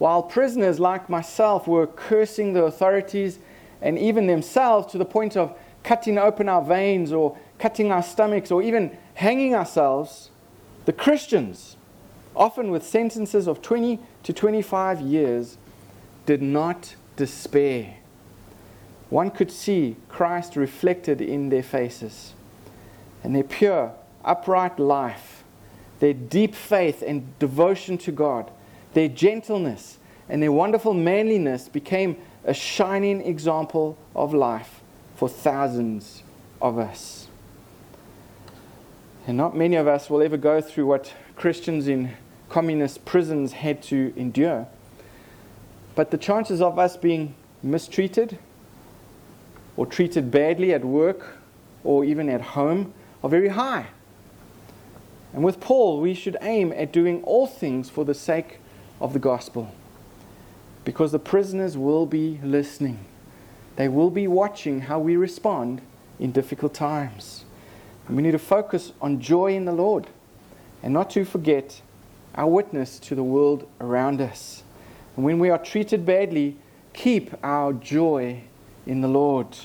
while 0.00 0.22
prisoners 0.22 0.80
like 0.80 1.10
myself 1.10 1.68
were 1.68 1.86
cursing 1.86 2.54
the 2.54 2.64
authorities 2.64 3.38
and 3.82 3.98
even 3.98 4.26
themselves 4.26 4.90
to 4.90 4.96
the 4.96 5.04
point 5.04 5.36
of 5.36 5.54
cutting 5.82 6.16
open 6.16 6.48
our 6.48 6.62
veins 6.62 7.12
or 7.12 7.36
cutting 7.58 7.92
our 7.92 8.02
stomachs 8.02 8.50
or 8.50 8.62
even 8.62 8.96
hanging 9.12 9.54
ourselves, 9.54 10.30
the 10.86 10.92
Christians, 10.94 11.76
often 12.34 12.70
with 12.70 12.82
sentences 12.82 13.46
of 13.46 13.60
20 13.60 13.98
to 14.22 14.32
25 14.32 15.02
years, 15.02 15.58
did 16.24 16.40
not 16.40 16.94
despair. 17.16 17.96
One 19.10 19.30
could 19.30 19.52
see 19.52 19.96
Christ 20.08 20.56
reflected 20.56 21.20
in 21.20 21.50
their 21.50 21.62
faces 21.62 22.32
and 23.22 23.36
their 23.36 23.44
pure, 23.44 23.92
upright 24.24 24.78
life, 24.78 25.44
their 25.98 26.14
deep 26.14 26.54
faith 26.54 27.04
and 27.06 27.38
devotion 27.38 27.98
to 27.98 28.12
God, 28.12 28.50
their 28.94 29.08
gentleness, 29.08 29.98
and 30.28 30.42
their 30.42 30.52
wonderful 30.52 30.94
manliness 30.94 31.68
became 31.68 32.16
a 32.44 32.54
shining 32.54 33.20
example 33.20 33.98
of 34.14 34.32
life 34.32 34.80
for 35.16 35.28
thousands 35.28 36.22
of 36.62 36.78
us. 36.78 37.28
And 39.26 39.36
not 39.36 39.56
many 39.56 39.76
of 39.76 39.86
us 39.86 40.08
will 40.08 40.22
ever 40.22 40.36
go 40.36 40.60
through 40.60 40.86
what 40.86 41.12
Christians 41.36 41.88
in 41.88 42.12
communist 42.48 43.04
prisons 43.04 43.52
had 43.52 43.82
to 43.84 44.12
endure. 44.16 44.66
But 45.94 46.10
the 46.10 46.18
chances 46.18 46.62
of 46.62 46.78
us 46.78 46.96
being 46.96 47.34
mistreated 47.62 48.38
or 49.76 49.86
treated 49.86 50.30
badly 50.30 50.72
at 50.72 50.84
work 50.84 51.38
or 51.84 52.04
even 52.04 52.28
at 52.28 52.40
home 52.40 52.94
are 53.22 53.30
very 53.30 53.48
high. 53.48 53.86
And 55.32 55.44
with 55.44 55.60
Paul, 55.60 56.00
we 56.00 56.14
should 56.14 56.36
aim 56.40 56.72
at 56.72 56.92
doing 56.92 57.22
all 57.24 57.46
things 57.46 57.88
for 57.88 58.04
the 58.04 58.14
sake 58.14 58.59
of 59.00 59.12
the 59.12 59.18
gospel. 59.18 59.72
Because 60.84 61.12
the 61.12 61.18
prisoners 61.18 61.76
will 61.76 62.06
be 62.06 62.40
listening, 62.42 63.04
they 63.76 63.88
will 63.88 64.10
be 64.10 64.26
watching 64.26 64.82
how 64.82 64.98
we 64.98 65.16
respond 65.16 65.80
in 66.18 66.32
difficult 66.32 66.74
times. 66.74 67.44
And 68.06 68.16
we 68.16 68.22
need 68.22 68.32
to 68.32 68.38
focus 68.38 68.92
on 69.00 69.20
joy 69.20 69.54
in 69.54 69.64
the 69.64 69.72
Lord 69.72 70.08
and 70.82 70.92
not 70.92 71.10
to 71.10 71.24
forget 71.24 71.80
our 72.34 72.48
witness 72.48 72.98
to 73.00 73.14
the 73.14 73.22
world 73.22 73.68
around 73.80 74.20
us. 74.20 74.62
And 75.16 75.24
when 75.24 75.38
we 75.38 75.50
are 75.50 75.58
treated 75.58 76.04
badly, 76.06 76.56
keep 76.92 77.32
our 77.42 77.72
joy 77.72 78.42
in 78.86 79.00
the 79.00 79.08
Lord. 79.08 79.56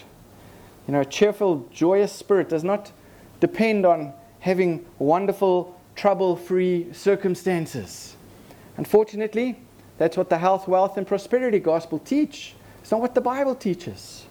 You 0.87 0.93
know, 0.93 1.01
a 1.01 1.05
cheerful, 1.05 1.67
joyous 1.71 2.11
spirit 2.11 2.49
does 2.49 2.63
not 2.63 2.91
depend 3.39 3.85
on 3.85 4.13
having 4.39 4.85
wonderful, 4.99 5.79
trouble 5.95 6.35
free 6.35 6.87
circumstances. 6.93 8.14
Unfortunately, 8.77 9.59
that's 9.97 10.17
what 10.17 10.29
the 10.29 10.37
health, 10.37 10.67
wealth, 10.67 10.97
and 10.97 11.07
prosperity 11.07 11.59
gospel 11.59 11.99
teach. 11.99 12.55
It's 12.81 12.91
not 12.91 13.01
what 13.01 13.15
the 13.15 13.21
Bible 13.21 13.55
teaches. 13.55 14.25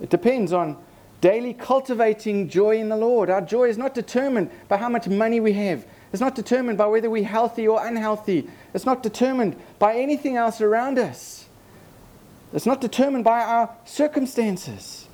It 0.00 0.10
depends 0.10 0.52
on 0.52 0.76
daily 1.20 1.54
cultivating 1.54 2.48
joy 2.48 2.78
in 2.78 2.88
the 2.88 2.96
Lord. 2.96 3.30
Our 3.30 3.40
joy 3.40 3.68
is 3.68 3.78
not 3.78 3.94
determined 3.94 4.50
by 4.68 4.76
how 4.76 4.88
much 4.88 5.08
money 5.08 5.40
we 5.40 5.54
have. 5.54 5.86
It's 6.12 6.20
not 6.20 6.34
determined 6.34 6.78
by 6.78 6.86
whether 6.86 7.08
we're 7.08 7.24
healthy 7.24 7.66
or 7.66 7.84
unhealthy. 7.84 8.48
It's 8.74 8.84
not 8.84 9.02
determined 9.02 9.56
by 9.78 9.96
anything 9.96 10.36
else 10.36 10.60
around 10.60 10.98
us. 10.98 11.48
It's 12.52 12.66
not 12.66 12.80
determined 12.80 13.24
by 13.24 13.40
our 13.40 13.74
circumstances. 13.84 15.08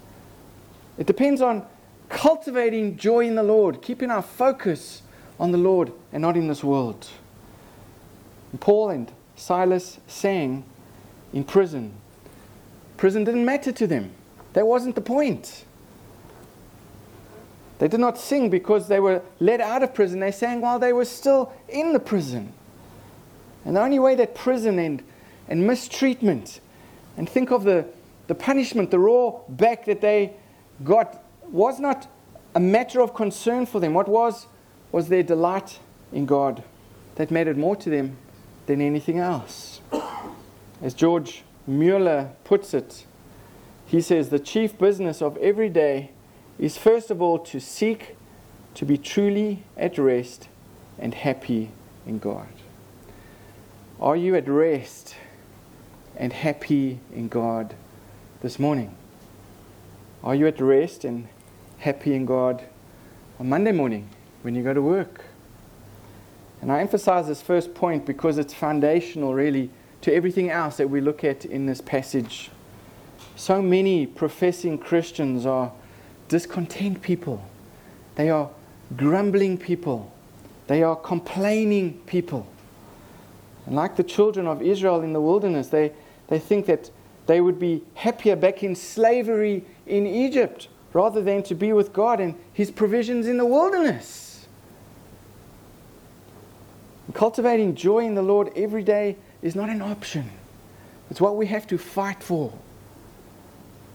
It 0.98 1.06
depends 1.06 1.40
on 1.40 1.64
cultivating 2.10 2.96
joy 2.96 3.26
in 3.26 3.36
the 3.36 3.42
Lord, 3.42 3.80
keeping 3.80 4.10
our 4.10 4.20
focus 4.20 5.02
on 5.38 5.52
the 5.52 5.58
Lord 5.58 5.92
and 6.12 6.20
not 6.20 6.36
in 6.36 6.48
this 6.48 6.62
world. 6.62 7.08
Paul 8.58 8.90
and 8.90 9.12
Silas 9.36 9.98
sang 10.06 10.64
in 11.32 11.44
prison. 11.44 11.92
Prison 12.96 13.24
didn't 13.24 13.44
matter 13.44 13.72
to 13.72 13.86
them, 13.86 14.12
that 14.52 14.66
wasn't 14.66 14.94
the 14.94 15.00
point. 15.00 15.64
They 17.78 17.88
did 17.88 18.00
not 18.00 18.18
sing 18.18 18.50
because 18.50 18.88
they 18.88 19.00
were 19.00 19.22
let 19.38 19.60
out 19.62 19.82
of 19.82 19.94
prison. 19.94 20.20
They 20.20 20.32
sang 20.32 20.60
while 20.60 20.78
they 20.78 20.92
were 20.92 21.06
still 21.06 21.50
in 21.66 21.94
the 21.94 21.98
prison. 21.98 22.52
And 23.64 23.74
the 23.74 23.80
only 23.80 23.98
way 23.98 24.14
that 24.16 24.34
prison 24.34 24.78
and, 24.78 25.02
and 25.48 25.66
mistreatment, 25.66 26.60
and 27.16 27.26
think 27.26 27.50
of 27.50 27.64
the, 27.64 27.86
the 28.26 28.34
punishment, 28.34 28.90
the 28.90 28.98
raw 28.98 29.40
back 29.48 29.86
that 29.86 30.02
they 30.02 30.34
got, 30.84 31.24
was 31.50 31.80
not 31.80 32.06
a 32.54 32.60
matter 32.60 33.00
of 33.00 33.14
concern 33.14 33.64
for 33.64 33.80
them. 33.80 33.94
What 33.94 34.08
was, 34.08 34.46
was 34.92 35.08
their 35.08 35.22
delight 35.22 35.78
in 36.12 36.26
God 36.26 36.62
that 37.14 37.30
mattered 37.30 37.56
more 37.56 37.76
to 37.76 37.88
them 37.88 38.18
than 38.70 38.80
anything 38.80 39.18
else. 39.18 39.80
As 40.80 40.94
George 40.94 41.42
Mueller 41.66 42.30
puts 42.44 42.72
it, 42.72 43.04
he 43.84 44.00
says, 44.00 44.28
The 44.28 44.38
chief 44.38 44.78
business 44.78 45.20
of 45.20 45.36
every 45.38 45.68
day 45.68 46.12
is 46.56 46.78
first 46.78 47.10
of 47.10 47.20
all 47.20 47.40
to 47.40 47.58
seek 47.58 48.16
to 48.74 48.84
be 48.84 48.96
truly 48.96 49.64
at 49.76 49.98
rest 49.98 50.48
and 51.00 51.14
happy 51.14 51.72
in 52.06 52.20
God. 52.20 52.46
Are 54.00 54.14
you 54.14 54.36
at 54.36 54.48
rest 54.48 55.16
and 56.16 56.32
happy 56.32 57.00
in 57.12 57.26
God 57.26 57.74
this 58.40 58.60
morning? 58.60 58.94
Are 60.22 60.36
you 60.36 60.46
at 60.46 60.60
rest 60.60 61.04
and 61.04 61.26
happy 61.78 62.14
in 62.14 62.24
God 62.24 62.62
on 63.40 63.48
Monday 63.48 63.72
morning 63.72 64.10
when 64.42 64.54
you 64.54 64.62
go 64.62 64.72
to 64.72 64.80
work? 64.80 65.24
And 66.60 66.70
I 66.70 66.80
emphasize 66.80 67.26
this 67.26 67.40
first 67.40 67.74
point 67.74 68.04
because 68.04 68.38
it's 68.38 68.52
foundational, 68.52 69.34
really, 69.34 69.70
to 70.02 70.14
everything 70.14 70.50
else 70.50 70.76
that 70.76 70.88
we 70.88 71.00
look 71.00 71.24
at 71.24 71.44
in 71.44 71.66
this 71.66 71.80
passage. 71.80 72.50
So 73.36 73.62
many 73.62 74.06
professing 74.06 74.78
Christians 74.78 75.46
are 75.46 75.72
discontent 76.28 77.02
people. 77.02 77.42
They 78.16 78.30
are 78.30 78.50
grumbling 78.96 79.56
people. 79.56 80.12
They 80.66 80.82
are 80.82 80.96
complaining 80.96 82.00
people. 82.06 82.46
And 83.66 83.76
like 83.76 83.96
the 83.96 84.04
children 84.04 84.46
of 84.46 84.62
Israel 84.62 85.00
in 85.00 85.12
the 85.12 85.20
wilderness, 85.20 85.68
they, 85.68 85.92
they 86.28 86.38
think 86.38 86.66
that 86.66 86.90
they 87.26 87.40
would 87.40 87.58
be 87.58 87.82
happier 87.94 88.36
back 88.36 88.62
in 88.62 88.74
slavery 88.74 89.64
in 89.86 90.06
Egypt 90.06 90.68
rather 90.92 91.22
than 91.22 91.42
to 91.44 91.54
be 91.54 91.72
with 91.72 91.92
God 91.92 92.20
and 92.20 92.34
His 92.52 92.70
provisions 92.70 93.26
in 93.26 93.36
the 93.36 93.46
wilderness. 93.46 94.29
Cultivating 97.12 97.74
joy 97.74 98.00
in 98.04 98.14
the 98.14 98.22
Lord 98.22 98.50
every 98.54 98.82
day 98.82 99.16
is 99.42 99.54
not 99.54 99.68
an 99.68 99.82
option, 99.82 100.30
it's 101.10 101.20
what 101.20 101.36
we 101.36 101.46
have 101.46 101.66
to 101.68 101.78
fight 101.78 102.22
for. 102.22 102.52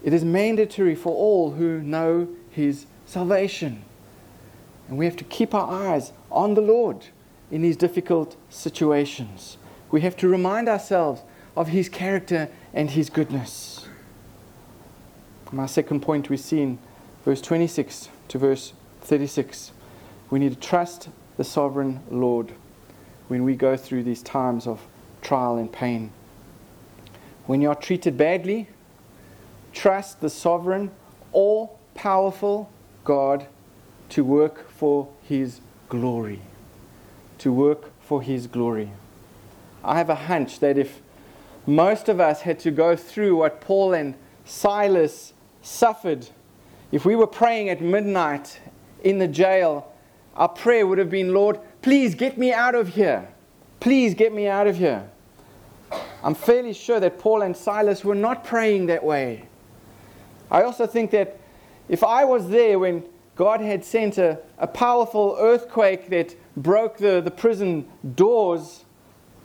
It 0.04 0.14
is 0.14 0.24
mandatory 0.24 0.96
for 0.96 1.14
all 1.16 1.52
who 1.52 1.82
know 1.82 2.28
His 2.52 2.86
salvation. 3.06 3.84
And 4.88 4.98
we 4.98 5.06
have 5.06 5.16
to 5.18 5.24
keep 5.24 5.56
our 5.56 5.68
eyes 5.68 6.12
on 6.32 6.54
the 6.54 6.62
Lord 6.62 7.08
in 7.50 7.64
these 7.64 7.76
difficult 7.76 8.36
situations. 8.50 9.58
We 9.90 10.02
have 10.02 10.16
to 10.18 10.28
remind 10.28 10.70
ourselves 10.70 11.24
of 11.56 11.70
His 11.70 11.90
character 11.90 12.50
and 12.72 12.92
His 12.92 13.10
goodness. 13.10 13.88
My 15.52 15.66
second 15.66 16.02
point 16.02 16.30
we 16.30 16.38
see 16.38 16.62
in 16.62 16.80
verse 17.24 17.42
26 17.42 18.10
to 18.28 18.38
verse 18.38 18.74
36. 19.02 19.72
We 20.30 20.38
need 20.38 20.54
to 20.54 20.60
trust 20.60 21.10
the 21.38 21.44
sovereign 21.44 22.02
Lord 22.12 22.52
when 23.28 23.44
we 23.44 23.56
go 23.56 23.76
through 23.76 24.04
these 24.04 24.22
times 24.22 24.68
of 24.68 24.82
trial 25.22 25.58
and 25.58 25.72
pain. 25.72 26.12
When 27.46 27.62
you 27.62 27.70
are 27.70 27.76
treated 27.76 28.18
badly, 28.18 28.68
trust 29.74 30.22
the 30.22 30.30
sovereign, 30.30 30.92
all 31.32 31.80
powerful 31.94 32.72
God 33.04 33.48
to 34.10 34.24
work 34.24 34.70
for 34.70 35.08
his 35.24 35.62
glory. 35.90 36.42
To 37.40 37.52
work 37.52 37.92
for 38.00 38.22
his 38.22 38.48
glory. 38.48 38.92
I 39.84 39.98
have 39.98 40.10
a 40.10 40.16
hunch 40.16 40.60
that 40.60 40.78
if 40.78 41.02
most 41.66 42.10
of 42.10 42.20
us 42.20 42.42
had 42.42 42.60
to 42.60 42.72
go 42.72 42.96
through 42.96 43.38
what 43.38 43.62
Paul 43.62 43.94
and 43.94 44.16
Silas 44.46 45.34
suffered, 45.62 46.28
if 46.92 47.06
we 47.06 47.16
were 47.16 47.28
praying 47.28 47.70
at 47.70 47.82
midnight 47.82 48.60
in 49.04 49.18
the 49.18 49.28
jail, 49.28 49.92
our 50.36 50.50
prayer 50.50 50.86
would 50.86 50.98
have 50.98 51.10
been, 51.10 51.34
Lord, 51.34 51.60
please 51.82 52.16
get 52.16 52.38
me 52.38 52.52
out 52.52 52.76
of 52.76 52.90
here. 52.90 53.28
Please 53.80 54.14
get 54.14 54.34
me 54.34 54.48
out 54.48 54.68
of 54.68 54.78
here. 54.78 55.10
I'm 56.24 56.36
fairly 56.36 56.74
sure 56.74 57.00
that 57.00 57.20
Paul 57.20 57.44
and 57.44 57.56
Silas 57.56 58.04
were 58.04 58.16
not 58.16 58.44
praying 58.44 58.88
that 58.88 59.04
way. 59.04 59.48
I 60.50 60.64
also 60.64 60.88
think 60.88 61.12
that 61.12 61.40
if 61.88 62.04
I 62.04 62.26
was 62.26 62.50
there 62.50 62.80
when 62.80 63.04
God 63.36 63.62
had 63.62 63.84
sent 63.84 64.18
a, 64.18 64.40
a 64.58 64.68
powerful 64.68 65.38
earthquake 65.40 66.10
that 66.10 66.36
broke 66.58 66.98
the, 66.98 67.22
the 67.22 67.32
prison 67.32 67.88
doors, 68.16 68.86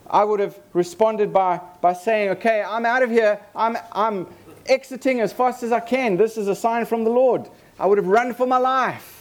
I 0.08 0.24
would 0.24 0.40
have 0.40 0.58
responded 0.72 1.32
by, 1.32 1.60
by 1.80 1.92
saying, 1.92 2.30
Okay, 2.30 2.62
I'm 2.66 2.86
out 2.86 3.02
of 3.02 3.10
here. 3.10 3.40
I'm, 3.54 3.76
I'm 3.92 4.26
exiting 4.66 5.20
as 5.20 5.32
fast 5.32 5.62
as 5.62 5.72
I 5.72 5.80
can. 5.80 6.16
This 6.16 6.36
is 6.36 6.48
a 6.48 6.54
sign 6.54 6.86
from 6.86 7.04
the 7.04 7.10
Lord. 7.10 7.48
I 7.78 7.86
would 7.86 7.98
have 7.98 8.06
run 8.06 8.34
for 8.34 8.46
my 8.46 8.58
life. 8.58 9.19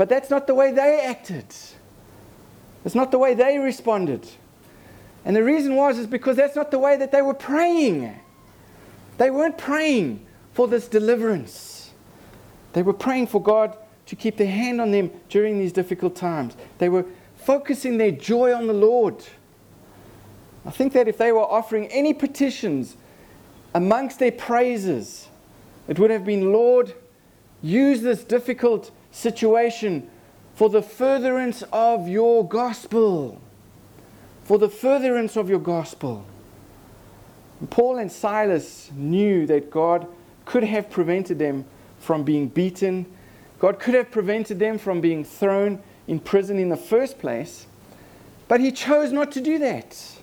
But 0.00 0.08
that's 0.08 0.30
not 0.30 0.46
the 0.46 0.54
way 0.54 0.72
they 0.72 1.02
acted. 1.02 1.44
It's 2.86 2.94
not 2.94 3.10
the 3.10 3.18
way 3.18 3.34
they 3.34 3.58
responded. 3.58 4.26
And 5.26 5.36
the 5.36 5.44
reason 5.44 5.76
was 5.76 5.98
is 5.98 6.06
because 6.06 6.38
that's 6.38 6.56
not 6.56 6.70
the 6.70 6.78
way 6.78 6.96
that 6.96 7.12
they 7.12 7.20
were 7.20 7.34
praying. 7.34 8.18
They 9.18 9.30
weren't 9.30 9.58
praying 9.58 10.24
for 10.54 10.66
this 10.66 10.88
deliverance. 10.88 11.90
They 12.72 12.80
were 12.80 12.94
praying 12.94 13.26
for 13.26 13.42
God 13.42 13.76
to 14.06 14.16
keep 14.16 14.38
their 14.38 14.50
hand 14.50 14.80
on 14.80 14.90
them 14.90 15.10
during 15.28 15.58
these 15.58 15.70
difficult 15.70 16.16
times. 16.16 16.56
They 16.78 16.88
were 16.88 17.04
focusing 17.36 17.98
their 17.98 18.10
joy 18.10 18.54
on 18.54 18.68
the 18.68 18.72
Lord. 18.72 19.22
I 20.64 20.70
think 20.70 20.94
that 20.94 21.08
if 21.08 21.18
they 21.18 21.30
were 21.30 21.40
offering 21.40 21.88
any 21.88 22.14
petitions 22.14 22.96
amongst 23.74 24.18
their 24.18 24.32
praises, 24.32 25.28
it 25.88 25.98
would 25.98 26.10
have 26.10 26.24
been, 26.24 26.54
Lord, 26.54 26.94
use 27.60 28.00
this 28.00 28.24
difficult 28.24 28.92
situation 29.10 30.08
for 30.54 30.68
the 30.68 30.82
furtherance 30.82 31.62
of 31.72 32.08
your 32.08 32.46
gospel. 32.46 33.40
For 34.44 34.58
the 34.58 34.68
furtherance 34.68 35.36
of 35.36 35.48
your 35.48 35.58
gospel. 35.58 36.26
Paul 37.68 37.98
and 37.98 38.10
Silas 38.10 38.90
knew 38.94 39.46
that 39.46 39.70
God 39.70 40.06
could 40.44 40.64
have 40.64 40.90
prevented 40.90 41.38
them 41.38 41.64
from 41.98 42.24
being 42.24 42.48
beaten. 42.48 43.06
God 43.58 43.78
could 43.78 43.94
have 43.94 44.10
prevented 44.10 44.58
them 44.58 44.78
from 44.78 45.00
being 45.00 45.24
thrown 45.24 45.82
in 46.08 46.18
prison 46.18 46.58
in 46.58 46.70
the 46.70 46.76
first 46.76 47.18
place. 47.18 47.66
But 48.48 48.60
he 48.60 48.72
chose 48.72 49.12
not 49.12 49.30
to 49.32 49.40
do 49.40 49.58
that. 49.58 50.20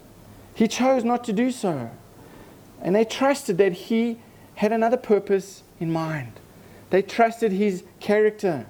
He 0.54 0.68
chose 0.68 1.04
not 1.04 1.24
to 1.26 1.34
do 1.34 1.52
so. 1.52 1.92
And 2.82 2.96
they 2.96 3.06
trusted 3.06 3.58
that 3.60 3.74
he 3.74 4.20
had 4.56 4.72
another 4.72 4.98
purpose 4.98 5.64
in 5.80 5.92
mind. 5.92 6.34
They 6.90 7.02
trusted 7.02 7.52
his 7.52 7.84
character. 8.00 8.66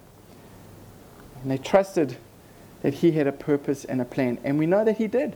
And 1.41 1.51
they 1.51 1.57
trusted 1.57 2.17
that 2.81 2.95
he 2.95 3.11
had 3.11 3.27
a 3.27 3.31
purpose 3.31 3.85
and 3.85 4.01
a 4.01 4.05
plan. 4.05 4.39
And 4.43 4.57
we 4.57 4.65
know 4.65 4.83
that 4.85 4.97
he 4.97 5.07
did. 5.07 5.35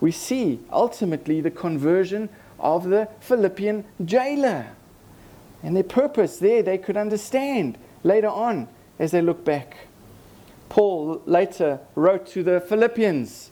We 0.00 0.10
see 0.10 0.60
ultimately 0.70 1.40
the 1.40 1.50
conversion 1.50 2.28
of 2.58 2.84
the 2.84 3.08
Philippian 3.20 3.84
jailer. 4.04 4.66
And 5.62 5.76
their 5.76 5.82
purpose 5.82 6.38
there 6.38 6.62
they 6.62 6.78
could 6.78 6.96
understand 6.96 7.78
later 8.02 8.28
on 8.28 8.68
as 8.98 9.10
they 9.10 9.20
look 9.20 9.44
back. 9.44 9.76
Paul 10.68 11.22
later 11.24 11.80
wrote 11.94 12.26
to 12.28 12.42
the 12.42 12.60
Philippians, 12.60 13.50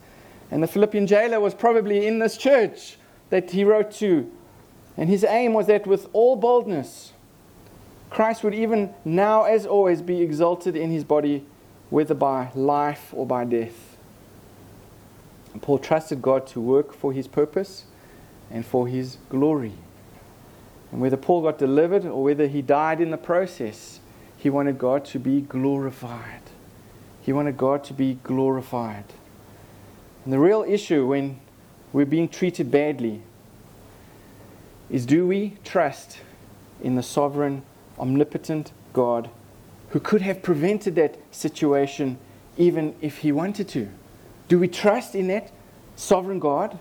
and 0.50 0.62
the 0.62 0.66
Philippian 0.66 1.06
jailer 1.06 1.40
was 1.40 1.54
probably 1.54 2.06
in 2.06 2.18
this 2.18 2.36
church 2.36 2.98
that 3.30 3.50
he 3.50 3.64
wrote 3.64 3.90
to. 3.92 4.30
And 4.96 5.08
his 5.08 5.24
aim 5.24 5.52
was 5.52 5.66
that 5.66 5.86
with 5.86 6.08
all 6.12 6.36
boldness, 6.36 7.12
Christ 8.10 8.44
would 8.44 8.54
even 8.54 8.94
now, 9.04 9.44
as 9.44 9.66
always, 9.66 10.00
be 10.00 10.22
exalted 10.22 10.76
in 10.76 10.90
his 10.90 11.04
body, 11.04 11.44
whether 11.90 12.14
by 12.14 12.50
life 12.54 13.12
or 13.12 13.26
by 13.26 13.44
death. 13.44 13.96
And 15.52 15.62
Paul 15.62 15.78
trusted 15.78 16.20
God 16.20 16.46
to 16.48 16.60
work 16.60 16.92
for 16.92 17.12
his 17.12 17.26
purpose 17.26 17.84
and 18.50 18.64
for 18.64 18.88
his 18.88 19.18
glory. 19.30 19.72
And 20.92 21.00
whether 21.00 21.16
Paul 21.16 21.42
got 21.42 21.58
delivered 21.58 22.04
or 22.04 22.22
whether 22.22 22.46
he 22.46 22.62
died 22.62 23.00
in 23.00 23.10
the 23.10 23.16
process, 23.16 24.00
he 24.36 24.50
wanted 24.50 24.78
God 24.78 25.04
to 25.06 25.18
be 25.18 25.40
glorified. 25.40 26.42
He 27.22 27.32
wanted 27.32 27.56
God 27.56 27.84
to 27.84 27.92
be 27.92 28.18
glorified. 28.22 29.04
And 30.24 30.32
the 30.32 30.38
real 30.38 30.64
issue 30.66 31.06
when 31.06 31.40
we're 31.92 32.06
being 32.06 32.28
treated 32.28 32.70
badly 32.70 33.22
is 34.90 35.06
do 35.06 35.26
we 35.26 35.56
trust 35.64 36.18
in 36.80 36.94
the 36.94 37.02
sovereign, 37.02 37.62
omnipotent 37.98 38.72
God 38.92 39.30
who 39.90 40.00
could 40.00 40.22
have 40.22 40.42
prevented 40.42 40.94
that 40.96 41.16
situation 41.30 42.18
even 42.56 42.94
if 43.00 43.18
he 43.18 43.32
wanted 43.32 43.68
to? 43.68 43.88
Do 44.48 44.58
we 44.58 44.68
trust 44.68 45.14
in 45.14 45.28
that 45.28 45.50
sovereign 45.96 46.38
God? 46.38 46.78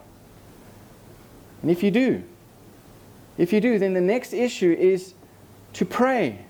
And 1.62 1.72
if 1.72 1.84
you 1.84 1.91
do, 1.91 2.24
if 3.38 3.52
you 3.52 3.60
do, 3.60 3.80
then 3.80 3.94
the 3.94 4.02
next 4.02 4.34
issue 4.34 4.76
is 4.78 5.13
to 5.74 5.86
pray. 5.86 6.46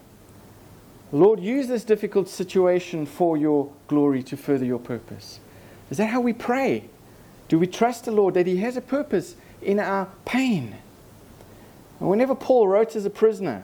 Lord, 1.12 1.40
use 1.40 1.68
this 1.68 1.84
difficult 1.84 2.28
situation 2.28 3.06
for 3.06 3.38
your 3.38 3.72
glory 3.88 4.22
to 4.24 4.38
further 4.38 4.66
your 4.66 4.80
purpose. 4.80 5.40
Is 5.90 5.98
that 5.98 6.08
how 6.08 6.20
we 6.20 6.34
pray? 6.34 6.90
Do 7.48 7.60
we 7.60 7.68
trust 7.68 8.06
the 8.06 8.12
Lord 8.12 8.34
that 8.34 8.48
He 8.48 8.58
has 8.58 8.76
a 8.76 8.82
purpose 8.82 9.36
in 9.62 9.80
our 9.80 10.10
pain? 10.26 10.76
And 12.00 12.10
whenever 12.10 12.36
Paul 12.36 12.68
wrote 12.68 12.96
as 12.96 13.06
a 13.06 13.10
prisoner, 13.10 13.64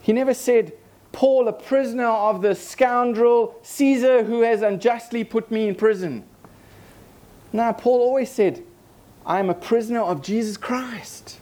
he 0.00 0.12
never 0.12 0.34
said, 0.34 0.72
Paul, 1.14 1.46
a 1.46 1.52
prisoner 1.52 2.08
of 2.08 2.42
the 2.42 2.56
scoundrel 2.56 3.54
Caesar 3.62 4.24
who 4.24 4.42
has 4.42 4.62
unjustly 4.62 5.22
put 5.22 5.48
me 5.48 5.68
in 5.68 5.76
prison. 5.76 6.24
Now, 7.52 7.72
Paul 7.72 8.00
always 8.00 8.30
said, 8.30 8.64
I 9.24 9.38
am 9.38 9.48
a 9.48 9.54
prisoner 9.54 10.00
of 10.00 10.22
Jesus 10.22 10.56
Christ. 10.56 11.38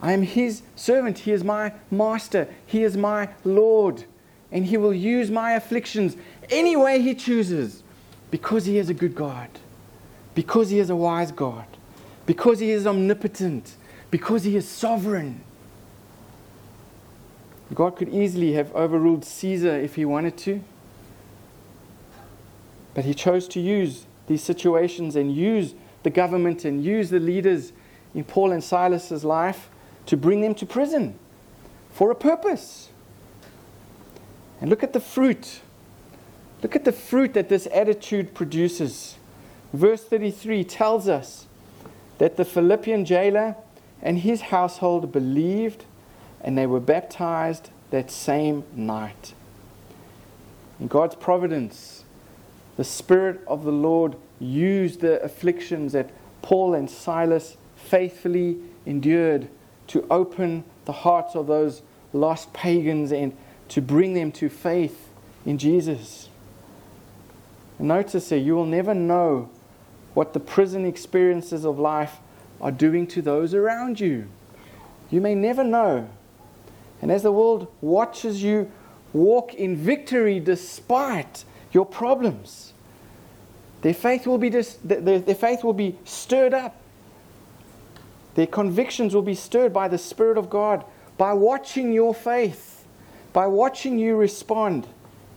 I 0.00 0.12
am 0.12 0.22
his 0.22 0.62
servant. 0.74 1.18
He 1.18 1.32
is 1.32 1.44
my 1.44 1.74
master. 1.90 2.48
He 2.64 2.82
is 2.82 2.96
my 2.96 3.28
Lord. 3.44 4.04
And 4.50 4.64
he 4.64 4.78
will 4.78 4.94
use 4.94 5.30
my 5.30 5.52
afflictions 5.52 6.16
any 6.48 6.76
way 6.76 7.02
he 7.02 7.14
chooses 7.14 7.82
because 8.30 8.64
he 8.64 8.78
is 8.78 8.88
a 8.88 8.94
good 8.94 9.14
God, 9.14 9.50
because 10.34 10.70
he 10.70 10.78
is 10.78 10.88
a 10.88 10.96
wise 10.96 11.30
God, 11.30 11.66
because 12.24 12.58
he 12.58 12.70
is 12.70 12.86
omnipotent, 12.86 13.76
because 14.10 14.44
he 14.44 14.56
is 14.56 14.66
sovereign. 14.66 15.42
God 17.74 17.96
could 17.96 18.08
easily 18.08 18.52
have 18.52 18.74
overruled 18.74 19.24
Caesar 19.24 19.76
if 19.76 19.96
he 19.96 20.04
wanted 20.04 20.36
to. 20.38 20.62
But 22.94 23.04
he 23.04 23.12
chose 23.12 23.48
to 23.48 23.60
use 23.60 24.06
these 24.26 24.42
situations 24.42 25.16
and 25.16 25.34
use 25.34 25.74
the 26.02 26.10
government 26.10 26.64
and 26.64 26.84
use 26.84 27.10
the 27.10 27.18
leaders 27.18 27.72
in 28.14 28.24
Paul 28.24 28.52
and 28.52 28.62
Silas's 28.62 29.24
life 29.24 29.68
to 30.06 30.16
bring 30.16 30.40
them 30.40 30.54
to 30.54 30.66
prison 30.66 31.18
for 31.92 32.10
a 32.10 32.14
purpose. 32.14 32.88
And 34.60 34.70
look 34.70 34.82
at 34.82 34.92
the 34.92 35.00
fruit. 35.00 35.60
Look 36.62 36.76
at 36.76 36.84
the 36.84 36.92
fruit 36.92 37.34
that 37.34 37.48
this 37.48 37.68
attitude 37.72 38.34
produces. 38.34 39.16
Verse 39.72 40.02
33 40.04 40.64
tells 40.64 41.08
us 41.08 41.46
that 42.18 42.36
the 42.36 42.44
Philippian 42.44 43.04
jailer 43.04 43.56
and 44.00 44.20
his 44.20 44.42
household 44.42 45.12
believed 45.12 45.84
and 46.46 46.56
they 46.56 46.66
were 46.66 46.80
baptized 46.80 47.70
that 47.90 48.10
same 48.10 48.64
night. 48.72 49.34
In 50.78 50.86
God's 50.86 51.16
providence, 51.16 52.04
the 52.76 52.84
Spirit 52.84 53.40
of 53.48 53.64
the 53.64 53.72
Lord 53.72 54.16
used 54.38 55.00
the 55.00 55.20
afflictions 55.22 55.92
that 55.92 56.10
Paul 56.42 56.74
and 56.74 56.88
Silas 56.88 57.56
faithfully 57.74 58.58
endured 58.86 59.48
to 59.88 60.06
open 60.08 60.64
the 60.84 60.92
hearts 60.92 61.34
of 61.34 61.48
those 61.48 61.82
lost 62.12 62.52
pagans 62.52 63.12
and 63.12 63.36
to 63.68 63.82
bring 63.82 64.14
them 64.14 64.30
to 64.32 64.48
faith 64.48 65.08
in 65.44 65.58
Jesus. 65.58 66.28
notice 67.78 68.28
here, 68.28 68.38
you 68.38 68.54
will 68.54 68.66
never 68.66 68.94
know 68.94 69.50
what 70.14 70.32
the 70.32 70.40
prison 70.40 70.86
experiences 70.86 71.64
of 71.64 71.78
life 71.78 72.18
are 72.60 72.70
doing 72.70 73.06
to 73.08 73.20
those 73.20 73.52
around 73.52 73.98
you. 73.98 74.28
You 75.10 75.20
may 75.20 75.34
never 75.34 75.64
know. 75.64 76.08
And 77.02 77.10
as 77.10 77.22
the 77.22 77.32
world 77.32 77.68
watches 77.80 78.42
you 78.42 78.70
walk 79.12 79.54
in 79.54 79.76
victory 79.76 80.40
despite 80.40 81.44
your 81.72 81.86
problems, 81.86 82.72
their 83.82 83.94
faith 83.94 84.26
will 84.26 84.38
be, 84.38 84.50
dis- 84.50 84.78
their, 84.82 85.20
their 85.20 85.34
faith 85.34 85.62
will 85.62 85.72
be 85.72 85.98
stirred 86.04 86.54
up. 86.54 86.80
Their 88.34 88.46
convictions 88.46 89.14
will 89.14 89.22
be 89.22 89.34
stirred 89.34 89.72
by 89.72 89.88
the 89.88 89.98
Spirit 89.98 90.36
of 90.38 90.50
God 90.50 90.84
by 91.16 91.32
watching 91.32 91.92
your 91.92 92.14
faith, 92.14 92.84
by 93.32 93.46
watching 93.46 93.98
you 93.98 94.16
respond 94.16 94.86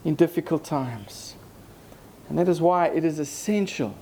in 0.03 0.15
difficult 0.15 0.63
times. 0.63 1.35
And 2.27 2.37
that 2.37 2.47
is 2.47 2.61
why 2.61 2.87
it 2.87 3.03
is 3.03 3.19
essential 3.19 3.95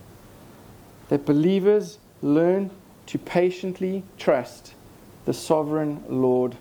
that 1.09 1.25
believers 1.25 1.97
learn 2.21 2.71
to 3.07 3.17
patiently 3.17 4.03
trust 4.17 4.73
the 5.25 5.33
sovereign 5.33 6.03
Lord 6.09 6.57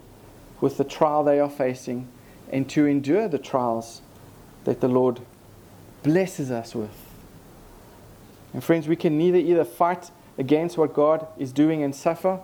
with 0.60 0.76
the 0.78 0.84
trial 0.84 1.24
they 1.24 1.40
are 1.40 1.50
facing 1.50 2.08
and 2.50 2.68
to 2.70 2.86
endure 2.86 3.28
the 3.28 3.38
trials 3.38 4.02
that 4.64 4.80
the 4.80 4.88
Lord 4.88 5.20
blesses 6.02 6.50
us 6.50 6.74
with. 6.74 7.06
And 8.52 8.62
friends, 8.62 8.88
we 8.88 8.96
can 8.96 9.18
neither 9.18 9.38
either 9.38 9.64
fight 9.64 10.10
against 10.38 10.78
what 10.78 10.94
God 10.94 11.26
is 11.38 11.52
doing 11.52 11.82
and 11.82 11.94
suffer, 11.94 12.40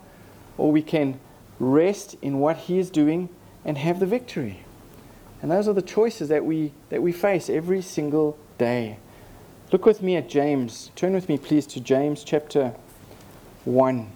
or 0.59 0.73
we 0.73 0.83
can 0.83 1.19
rest 1.59 2.17
in 2.23 2.39
what 2.39 2.57
He 2.57 2.79
is 2.79 2.91
doing 2.91 3.29
and 3.65 3.79
have 3.79 4.01
the 4.01 4.07
victory. 4.07 4.65
And 5.41 5.51
those 5.51 5.69
are 5.69 5.73
the 5.73 5.83
choices 5.83 6.29
that 6.29 6.45
we, 6.45 6.73
that 6.91 7.03
we 7.03 7.13
face 7.13 7.49
every 7.49 7.83
single 7.83 8.39
day. 8.59 8.99
Look 9.73 9.87
with 9.87 10.03
me 10.03 10.17
at 10.17 10.29
James. 10.29 10.91
Turn 10.97 11.15
with 11.15 11.29
me, 11.29 11.39
please, 11.39 11.67
to 11.69 11.81
James 11.81 12.25
chapter 12.25 12.75
1. 13.65 14.11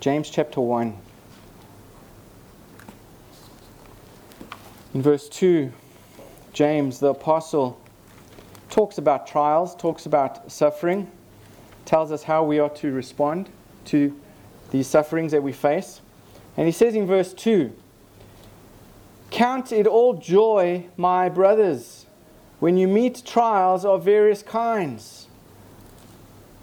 James 0.00 0.30
chapter 0.30 0.60
1. 0.60 0.96
In 4.98 5.02
verse 5.02 5.28
2, 5.28 5.72
James, 6.52 6.98
the 6.98 7.10
apostle, 7.10 7.80
talks 8.68 8.98
about 8.98 9.28
trials, 9.28 9.76
talks 9.76 10.06
about 10.06 10.50
suffering, 10.50 11.08
tells 11.84 12.10
us 12.10 12.24
how 12.24 12.42
we 12.42 12.58
are 12.58 12.70
to 12.70 12.90
respond 12.90 13.48
to 13.84 14.20
these 14.72 14.88
sufferings 14.88 15.30
that 15.30 15.40
we 15.40 15.52
face. 15.52 16.00
And 16.56 16.66
he 16.66 16.72
says 16.72 16.96
in 16.96 17.06
verse 17.06 17.32
2 17.32 17.72
Count 19.30 19.70
it 19.70 19.86
all 19.86 20.14
joy, 20.14 20.86
my 20.96 21.28
brothers, 21.28 22.06
when 22.58 22.76
you 22.76 22.88
meet 22.88 23.22
trials 23.24 23.84
of 23.84 24.04
various 24.04 24.42
kinds. 24.42 25.28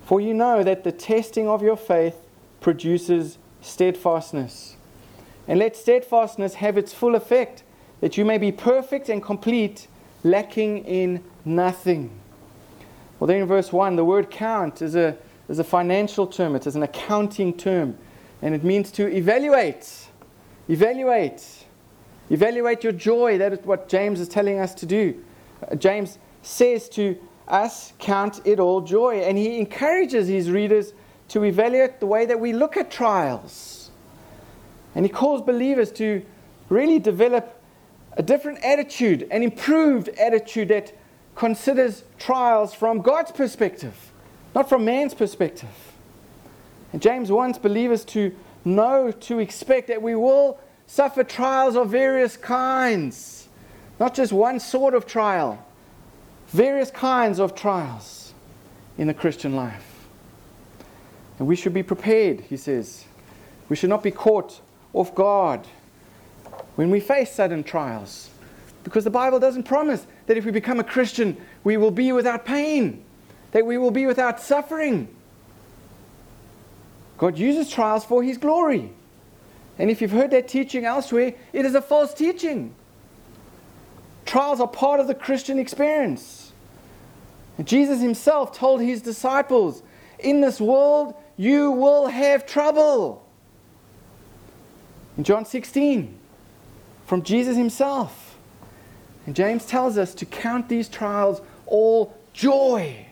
For 0.04 0.20
you 0.20 0.34
know 0.34 0.62
that 0.62 0.84
the 0.84 0.92
testing 0.92 1.48
of 1.48 1.62
your 1.62 1.78
faith 1.78 2.18
produces 2.60 3.38
steadfastness. 3.62 4.76
And 5.48 5.58
let 5.58 5.78
steadfastness 5.78 6.56
have 6.56 6.78
its 6.78 6.94
full 6.94 7.16
effect, 7.16 7.64
that 8.02 8.18
you 8.18 8.26
may 8.26 8.38
be 8.38 8.52
perfect 8.52 9.10
and 9.10 9.22
complete, 9.22 9.88
lacking 10.24 10.86
in 10.86 11.24
nothing. 11.44 12.12
Well, 13.20 13.28
then 13.28 13.42
in 13.42 13.48
verse 13.48 13.72
1, 13.72 13.96
the 13.96 14.06
word 14.06 14.30
count 14.30 14.82
is 14.82 14.96
a, 14.96 15.18
is 15.48 15.60
a 15.60 15.64
financial 15.64 16.28
term, 16.28 16.56
it 16.56 16.68
is 16.68 16.76
an 16.76 16.84
accounting 16.84 17.56
term, 17.56 17.98
and 18.42 18.54
it 18.54 18.64
means 18.64 18.92
to 18.94 19.08
evaluate. 19.08 20.08
Evaluate. 20.70 21.66
Evaluate 22.30 22.84
your 22.84 22.94
joy. 22.94 23.38
That 23.38 23.54
is 23.54 23.60
what 23.60 23.88
James 23.88 24.20
is 24.20 24.28
telling 24.28 24.60
us 24.60 24.74
to 24.76 24.86
do. 24.86 25.24
Uh, 25.72 25.76
James 25.76 26.18
says 26.42 26.90
to 26.90 27.18
us, 27.48 27.94
count 28.00 28.42
it 28.46 28.60
all 28.60 28.82
joy. 28.82 29.20
And 29.20 29.38
he 29.38 29.60
encourages 29.60 30.28
his 30.28 30.50
readers 30.50 30.94
to 31.30 31.44
evaluate 31.44 32.00
the 32.00 32.08
way 32.08 32.26
that 32.26 32.40
we 32.40 32.54
look 32.54 32.78
at 32.78 32.90
trials. 32.90 33.92
And 34.96 35.06
he 35.06 35.10
calls 35.10 35.42
believers 35.42 35.92
to 35.94 36.26
really 36.70 37.00
develop 37.00 37.55
a 38.16 38.24
different 38.24 38.64
attitude, 38.64 39.28
an 39.32 39.44
improved 39.44 40.10
attitude 40.10 40.70
that 40.70 40.94
considers 41.36 42.04
trials 42.18 42.74
from 42.74 43.02
God's 43.02 43.32
perspective, 43.32 44.12
not 44.54 44.70
from 44.70 44.86
man's 44.86 45.14
perspective. 45.14 45.70
And 46.94 47.02
James 47.02 47.32
wants 47.32 47.60
believers 47.60 48.06
to 48.06 48.34
know, 48.64 49.12
to 49.12 49.40
expect 49.40 49.90
that 49.90 50.02
we 50.02 50.16
will 50.16 50.60
suffer 50.88 51.24
trials 51.24 51.76
of 51.76 51.90
various 51.90 52.38
kinds, 52.38 53.50
not 54.00 54.14
just 54.14 54.32
one 54.32 54.60
sort 54.60 54.94
of 54.94 55.06
trial, 55.06 55.64
various 56.48 56.92
kinds 56.92 57.40
of 57.40 57.54
trials 57.54 58.34
in 58.98 59.08
the 59.08 59.14
Christian 59.14 59.56
life. 59.56 60.08
And 61.38 61.48
we 61.48 61.56
should 61.58 61.74
be 61.74 61.84
prepared, 61.84 62.42
he 62.42 62.56
says. 62.56 63.06
We 63.68 63.76
should 63.76 63.90
not 63.90 64.04
be 64.04 64.12
caught 64.12 64.62
off 64.94 65.14
guard 65.14 65.68
when 66.76 66.90
we 66.90 67.00
face 67.00 67.32
sudden 67.32 67.64
trials. 67.64 68.30
Because 68.84 69.04
the 69.04 69.10
Bible 69.10 69.40
doesn't 69.40 69.64
promise 69.64 70.06
that 70.28 70.38
if 70.38 70.46
we 70.46 70.52
become 70.52 70.80
a 70.80 70.84
Christian, 70.84 71.38
we 71.64 71.78
will 71.78 71.92
be 71.92 72.12
without 72.12 72.46
pain, 72.46 73.04
that 73.52 73.66
we 73.66 73.78
will 73.78 73.92
be 73.92 74.06
without 74.06 74.40
suffering. 74.40 75.08
God 77.18 77.38
uses 77.38 77.70
trials 77.70 78.06
for 78.06 78.22
His 78.22 78.38
glory. 78.38 78.92
And 79.78 79.90
if 79.90 80.02
you've 80.02 80.12
heard 80.12 80.32
that 80.32 80.48
teaching 80.48 80.86
elsewhere, 80.86 81.34
it 81.52 81.66
is 81.66 81.76
a 81.76 81.82
false 81.82 82.14
teaching. 82.14 82.74
Trials 84.26 84.60
are 84.60 84.68
part 84.68 85.00
of 85.00 85.08
the 85.08 85.16
Christian 85.16 85.60
experience. 85.60 86.52
And 87.58 87.68
Jesus 87.68 88.02
himself 88.02 88.58
told 88.58 88.82
his 88.82 89.02
disciples, 89.02 89.82
In 90.20 90.42
this 90.42 90.60
world 90.60 91.14
you 91.38 91.72
will 91.72 92.08
have 92.08 92.46
trouble. 92.46 93.26
In 95.18 95.24
John 95.24 95.46
16, 95.46 96.18
from 97.06 97.24
Jesus 97.24 97.56
himself. 97.56 98.38
And 99.26 99.36
James 99.36 99.66
tells 99.66 99.98
us 99.98 100.14
to 100.16 100.26
count 100.26 100.70
these 100.70 100.88
trials 100.88 101.42
all 101.66 102.16
joy. 102.34 103.06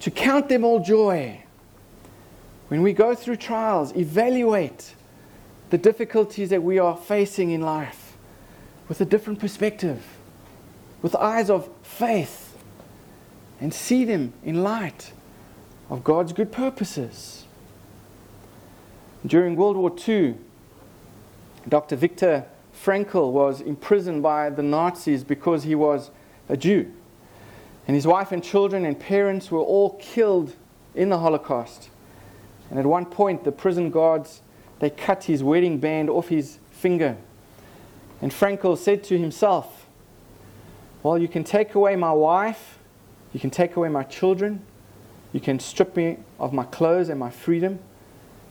To 0.00 0.10
count 0.10 0.48
them 0.48 0.64
all 0.64 0.80
joy. 0.80 1.42
When 2.68 2.82
we 2.82 2.92
go 2.92 3.14
through 3.14 3.36
trials, 3.36 3.94
evaluate 3.94 4.94
the 5.70 5.78
difficulties 5.78 6.50
that 6.50 6.62
we 6.62 6.78
are 6.78 6.96
facing 6.96 7.50
in 7.50 7.60
life 7.60 8.16
with 8.88 9.00
a 9.00 9.04
different 9.04 9.38
perspective, 9.38 10.04
with 11.02 11.14
eyes 11.16 11.50
of 11.50 11.68
faith, 11.82 12.56
and 13.60 13.72
see 13.72 14.04
them 14.04 14.32
in 14.44 14.62
light 14.62 15.12
of 15.90 16.04
God's 16.04 16.32
good 16.32 16.52
purposes. 16.52 17.44
During 19.24 19.56
World 19.56 19.76
War 19.76 19.94
II, 20.06 20.36
Dr. 21.68 21.96
Viktor 21.96 22.46
Frankl 22.74 23.32
was 23.32 23.60
imprisoned 23.60 24.22
by 24.22 24.50
the 24.50 24.62
Nazis 24.62 25.24
because 25.24 25.64
he 25.64 25.74
was 25.74 26.10
a 26.48 26.56
Jew. 26.56 26.92
And 27.86 27.94
his 27.94 28.06
wife 28.06 28.32
and 28.32 28.42
children 28.42 28.84
and 28.84 28.98
parents 28.98 29.50
were 29.50 29.60
all 29.60 29.96
killed 30.00 30.54
in 30.94 31.08
the 31.08 31.18
Holocaust. 31.18 31.90
And 32.70 32.78
at 32.78 32.86
one 32.86 33.06
point, 33.06 33.44
the 33.44 33.52
prison 33.52 33.90
guards 33.90 34.42
they 34.78 34.90
cut 34.90 35.24
his 35.24 35.42
wedding 35.42 35.78
band 35.78 36.10
off 36.10 36.28
his 36.28 36.58
finger. 36.70 37.16
And 38.20 38.30
Frankl 38.30 38.76
said 38.76 39.02
to 39.04 39.18
himself, 39.18 39.86
Well, 41.02 41.18
you 41.18 41.28
can 41.28 41.44
take 41.44 41.74
away 41.74 41.96
my 41.96 42.12
wife, 42.12 42.78
you 43.32 43.40
can 43.40 43.50
take 43.50 43.76
away 43.76 43.88
my 43.88 44.02
children, 44.02 44.64
you 45.32 45.40
can 45.40 45.58
strip 45.58 45.96
me 45.96 46.18
of 46.38 46.52
my 46.52 46.64
clothes 46.64 47.08
and 47.08 47.18
my 47.18 47.30
freedom, 47.30 47.78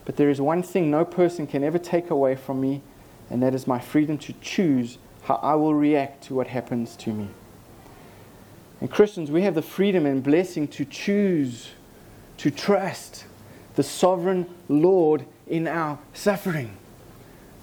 but 0.04 0.16
there 0.16 0.30
is 0.30 0.40
one 0.40 0.62
thing 0.62 0.90
no 0.90 1.04
person 1.04 1.46
can 1.46 1.64
ever 1.64 1.78
take 1.78 2.10
away 2.10 2.36
from 2.36 2.60
me, 2.60 2.82
and 3.30 3.42
that 3.42 3.54
is 3.54 3.66
my 3.66 3.78
freedom 3.78 4.18
to 4.18 4.32
choose 4.40 4.98
how 5.22 5.36
I 5.36 5.54
will 5.54 5.74
react 5.74 6.24
to 6.24 6.34
what 6.34 6.46
happens 6.46 6.94
to 6.96 7.12
me. 7.12 7.28
And 8.80 8.90
Christians, 8.90 9.30
we 9.30 9.42
have 9.42 9.54
the 9.54 9.62
freedom 9.62 10.06
and 10.06 10.22
blessing 10.22 10.68
to 10.68 10.84
choose, 10.84 11.70
to 12.38 12.50
trust, 12.50 13.24
the 13.74 13.82
sovereign 13.82 14.46
Lord 14.68 15.26
in 15.46 15.66
our 15.66 15.98
suffering. 16.12 16.76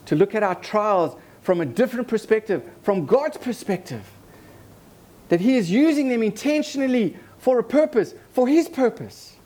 To 0.07 0.15
look 0.15 0.35
at 0.35 0.43
our 0.43 0.55
trials 0.55 1.15
from 1.41 1.61
a 1.61 1.65
different 1.65 2.07
perspective, 2.07 2.63
from 2.81 3.05
God's 3.05 3.37
perspective. 3.37 4.09
That 5.29 5.39
He 5.39 5.55
is 5.55 5.71
using 5.71 6.09
them 6.09 6.23
intentionally 6.23 7.17
for 7.37 7.59
a 7.59 7.63
purpose, 7.63 8.13
for 8.31 8.47
His 8.47 8.67
purpose. 8.67 9.37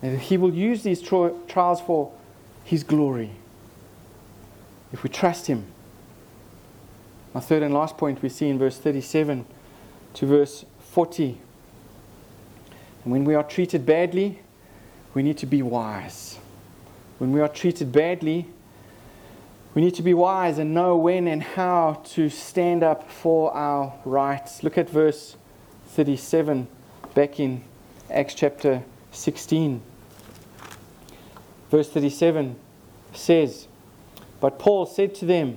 And 0.00 0.18
He 0.18 0.36
will 0.36 0.54
use 0.54 0.82
these 0.82 1.02
tri- 1.02 1.32
trials 1.48 1.80
for 1.80 2.12
His 2.64 2.82
glory. 2.84 3.30
If 4.92 5.02
we 5.02 5.08
trust 5.08 5.46
Him. 5.46 5.66
My 7.34 7.40
third 7.40 7.62
and 7.62 7.72
last 7.72 7.96
point 7.96 8.22
we 8.22 8.28
see 8.28 8.48
in 8.48 8.58
verse 8.58 8.78
37 8.78 9.46
to 10.14 10.26
verse 10.26 10.64
40. 10.80 11.38
And 13.04 13.12
when 13.12 13.24
we 13.24 13.34
are 13.34 13.42
treated 13.42 13.86
badly, 13.86 14.40
we 15.14 15.22
need 15.22 15.38
to 15.38 15.46
be 15.46 15.62
wise. 15.62 16.38
When 17.18 17.32
we 17.32 17.40
are 17.40 17.48
treated 17.48 17.92
badly, 17.92 18.48
we 19.74 19.80
need 19.80 19.94
to 19.94 20.02
be 20.02 20.12
wise 20.12 20.58
and 20.58 20.74
know 20.74 20.96
when 20.96 21.26
and 21.26 21.42
how 21.42 22.02
to 22.10 22.28
stand 22.28 22.82
up 22.82 23.10
for 23.10 23.54
our 23.54 23.94
rights. 24.04 24.62
Look 24.62 24.76
at 24.76 24.90
verse 24.90 25.36
37 25.88 26.66
back 27.14 27.40
in 27.40 27.64
Acts 28.10 28.34
chapter 28.34 28.82
16. 29.12 29.80
Verse 31.70 31.88
37 31.88 32.56
says, 33.14 33.66
But 34.42 34.58
Paul 34.58 34.86
said 34.86 35.14
to 35.14 35.24
them, 35.24 35.56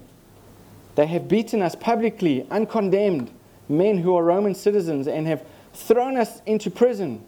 They 0.94 1.08
have 1.08 1.28
beaten 1.28 1.64
us 1.64 1.74
publicly, 1.74 2.46
uncondemned, 2.52 3.32
men 3.68 3.98
who 3.98 4.16
are 4.16 4.24
Roman 4.24 4.54
citizens, 4.54 5.08
and 5.08 5.26
have 5.26 5.44
thrown 5.74 6.18
us 6.18 6.40
into 6.46 6.70
prison. 6.70 7.26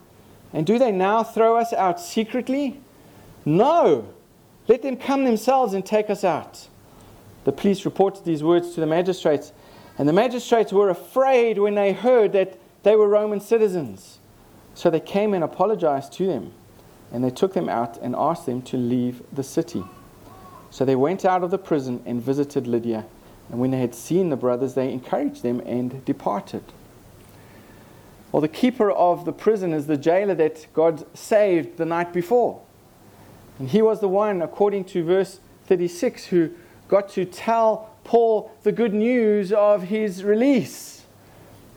And 0.53 0.67
do 0.67 0.77
they 0.77 0.91
now 0.91 1.23
throw 1.23 1.57
us 1.57 1.73
out 1.73 1.99
secretly? 1.99 2.79
No. 3.43 4.07
Let 4.67 4.83
them 4.83 4.97
come 4.97 5.23
themselves 5.23 5.73
and 5.73 5.83
take 5.83 6.11
us 6.11 6.23
out. 6.23 6.67
The 7.43 7.51
police 7.51 7.85
reported 7.85 8.23
these 8.23 8.43
words 8.43 8.75
to 8.75 8.79
the 8.79 8.85
magistrates, 8.85 9.51
and 9.97 10.07
the 10.07 10.13
magistrates 10.13 10.71
were 10.71 10.91
afraid 10.91 11.57
when 11.57 11.73
they 11.73 11.91
heard 11.91 12.33
that 12.33 12.59
they 12.83 12.95
were 12.95 13.07
Roman 13.07 13.39
citizens. 13.39 14.19
So 14.75 14.91
they 14.91 14.99
came 14.99 15.33
and 15.33 15.43
apologized 15.43 16.13
to 16.13 16.27
them, 16.27 16.53
and 17.11 17.23
they 17.23 17.31
took 17.31 17.55
them 17.55 17.67
out 17.67 17.97
and 17.97 18.15
asked 18.15 18.45
them 18.45 18.61
to 18.61 18.77
leave 18.77 19.23
the 19.33 19.41
city. 19.41 19.83
So 20.69 20.85
they 20.85 20.95
went 20.95 21.25
out 21.25 21.43
of 21.43 21.51
the 21.51 21.57
prison 21.57 22.01
and 22.05 22.21
visited 22.21 22.67
Lydia. 22.67 23.05
And 23.49 23.59
when 23.59 23.71
they 23.71 23.79
had 23.79 23.95
seen 23.95 24.29
the 24.29 24.35
brothers, 24.35 24.73
they 24.73 24.91
encouraged 24.91 25.43
them 25.43 25.61
and 25.65 26.03
departed. 26.05 26.63
Well, 28.31 28.41
the 28.41 28.47
keeper 28.47 28.91
of 28.91 29.25
the 29.25 29.31
prison 29.31 29.73
is 29.73 29.87
the 29.87 29.97
jailer 29.97 30.35
that 30.35 30.67
God 30.73 31.05
saved 31.17 31.77
the 31.77 31.85
night 31.85 32.11
before. 32.11 32.61
And 33.57 33.69
he 33.69 33.81
was 33.81 34.01
the 34.01 34.09
one, 34.09 34.41
according 34.41 34.85
to 34.85 35.03
verse 35.03 35.39
36, 35.65 36.25
who 36.25 36.51
got 36.87 37.09
to 37.09 37.25
tell 37.25 37.95
Paul 38.03 38.51
the 38.63 38.71
good 38.71 38.93
news 38.93 39.51
of 39.51 39.83
his 39.83 40.23
release. 40.23 41.05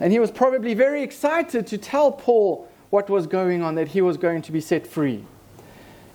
And 0.01 0.13
he 0.13 0.19
was 0.19 0.31
probably 0.31 0.75
very 0.75 1.03
excited 1.03 1.67
to 1.69 1.79
tell 1.79 2.13
Paul 2.13 2.69
what 2.91 3.09
was 3.09 3.27
going 3.27 3.63
on, 3.63 3.77
that 3.77 3.89
he 3.89 4.01
was 4.01 4.17
going 4.17 4.43
to 4.43 4.53
be 4.53 4.61
set 4.61 4.87
free. 4.87 5.25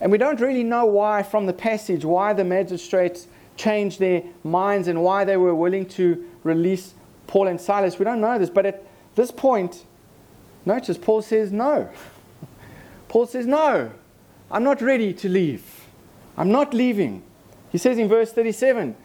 And 0.02 0.12
we 0.12 0.18
don't 0.18 0.40
really 0.40 0.64
know 0.64 0.86
why, 0.86 1.24
from 1.24 1.46
the 1.46 1.54
passage, 1.54 2.04
why 2.04 2.34
the 2.34 2.44
magistrates 2.44 3.28
changed 3.56 4.00
their 4.00 4.24
minds 4.44 4.88
and 4.88 5.02
why 5.02 5.24
they 5.24 5.38
were 5.38 5.56
willing 5.56 5.86
to 5.88 6.30
release 6.44 6.94
Paul 7.28 7.48
and 7.48 7.60
Silas. 7.60 7.98
We 7.98 8.06
don't 8.06 8.22
know 8.22 8.38
this, 8.38 8.50
but 8.50 8.66
at 8.66 8.84
this 9.16 9.32
point, 9.32 9.86
Notice 10.66 10.98
Paul 10.98 11.22
says 11.22 11.52
no. 11.52 11.90
Paul 13.08 13.28
says, 13.28 13.46
No, 13.46 13.92
I'm 14.52 14.64
not 14.64 14.82
ready 14.82 15.14
to 15.14 15.30
leave. 15.30 15.64
I'm 16.38 16.52
not 16.52 16.74
leaving. 16.74 17.24
He 17.72 17.78
says 17.78 17.98
in 17.98 18.08
verse 18.08 18.32
37 18.32 18.96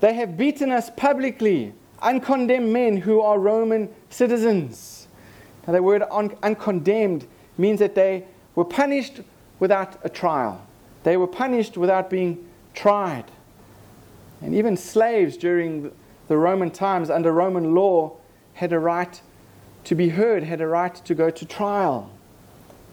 They 0.00 0.14
have 0.14 0.36
beaten 0.36 0.72
us 0.72 0.90
publicly, 0.96 1.74
uncondemned 2.00 2.72
men 2.72 2.96
who 2.96 3.20
are 3.20 3.38
Roman 3.38 3.90
citizens. 4.08 5.06
Now, 5.66 5.74
the 5.74 5.82
word 5.82 6.02
un- 6.10 6.36
uncondemned 6.42 7.26
means 7.58 7.78
that 7.80 7.94
they 7.94 8.24
were 8.54 8.64
punished 8.64 9.20
without 9.62 9.96
a 10.02 10.08
trial, 10.08 10.60
they 11.04 11.16
were 11.16 11.28
punished 11.28 11.76
without 11.76 12.10
being 12.10 12.44
tried. 12.74 13.26
And 14.40 14.56
even 14.56 14.76
slaves 14.76 15.36
during 15.36 15.92
the 16.26 16.36
Roman 16.36 16.68
times, 16.68 17.10
under 17.10 17.30
Roman 17.30 17.72
law, 17.72 18.16
had 18.54 18.72
a 18.72 18.80
right 18.80 19.22
to 19.84 19.94
be 19.94 20.08
heard, 20.08 20.42
had 20.42 20.60
a 20.60 20.66
right 20.66 20.92
to 20.92 21.14
go 21.14 21.30
to 21.30 21.46
trial. 21.46 22.10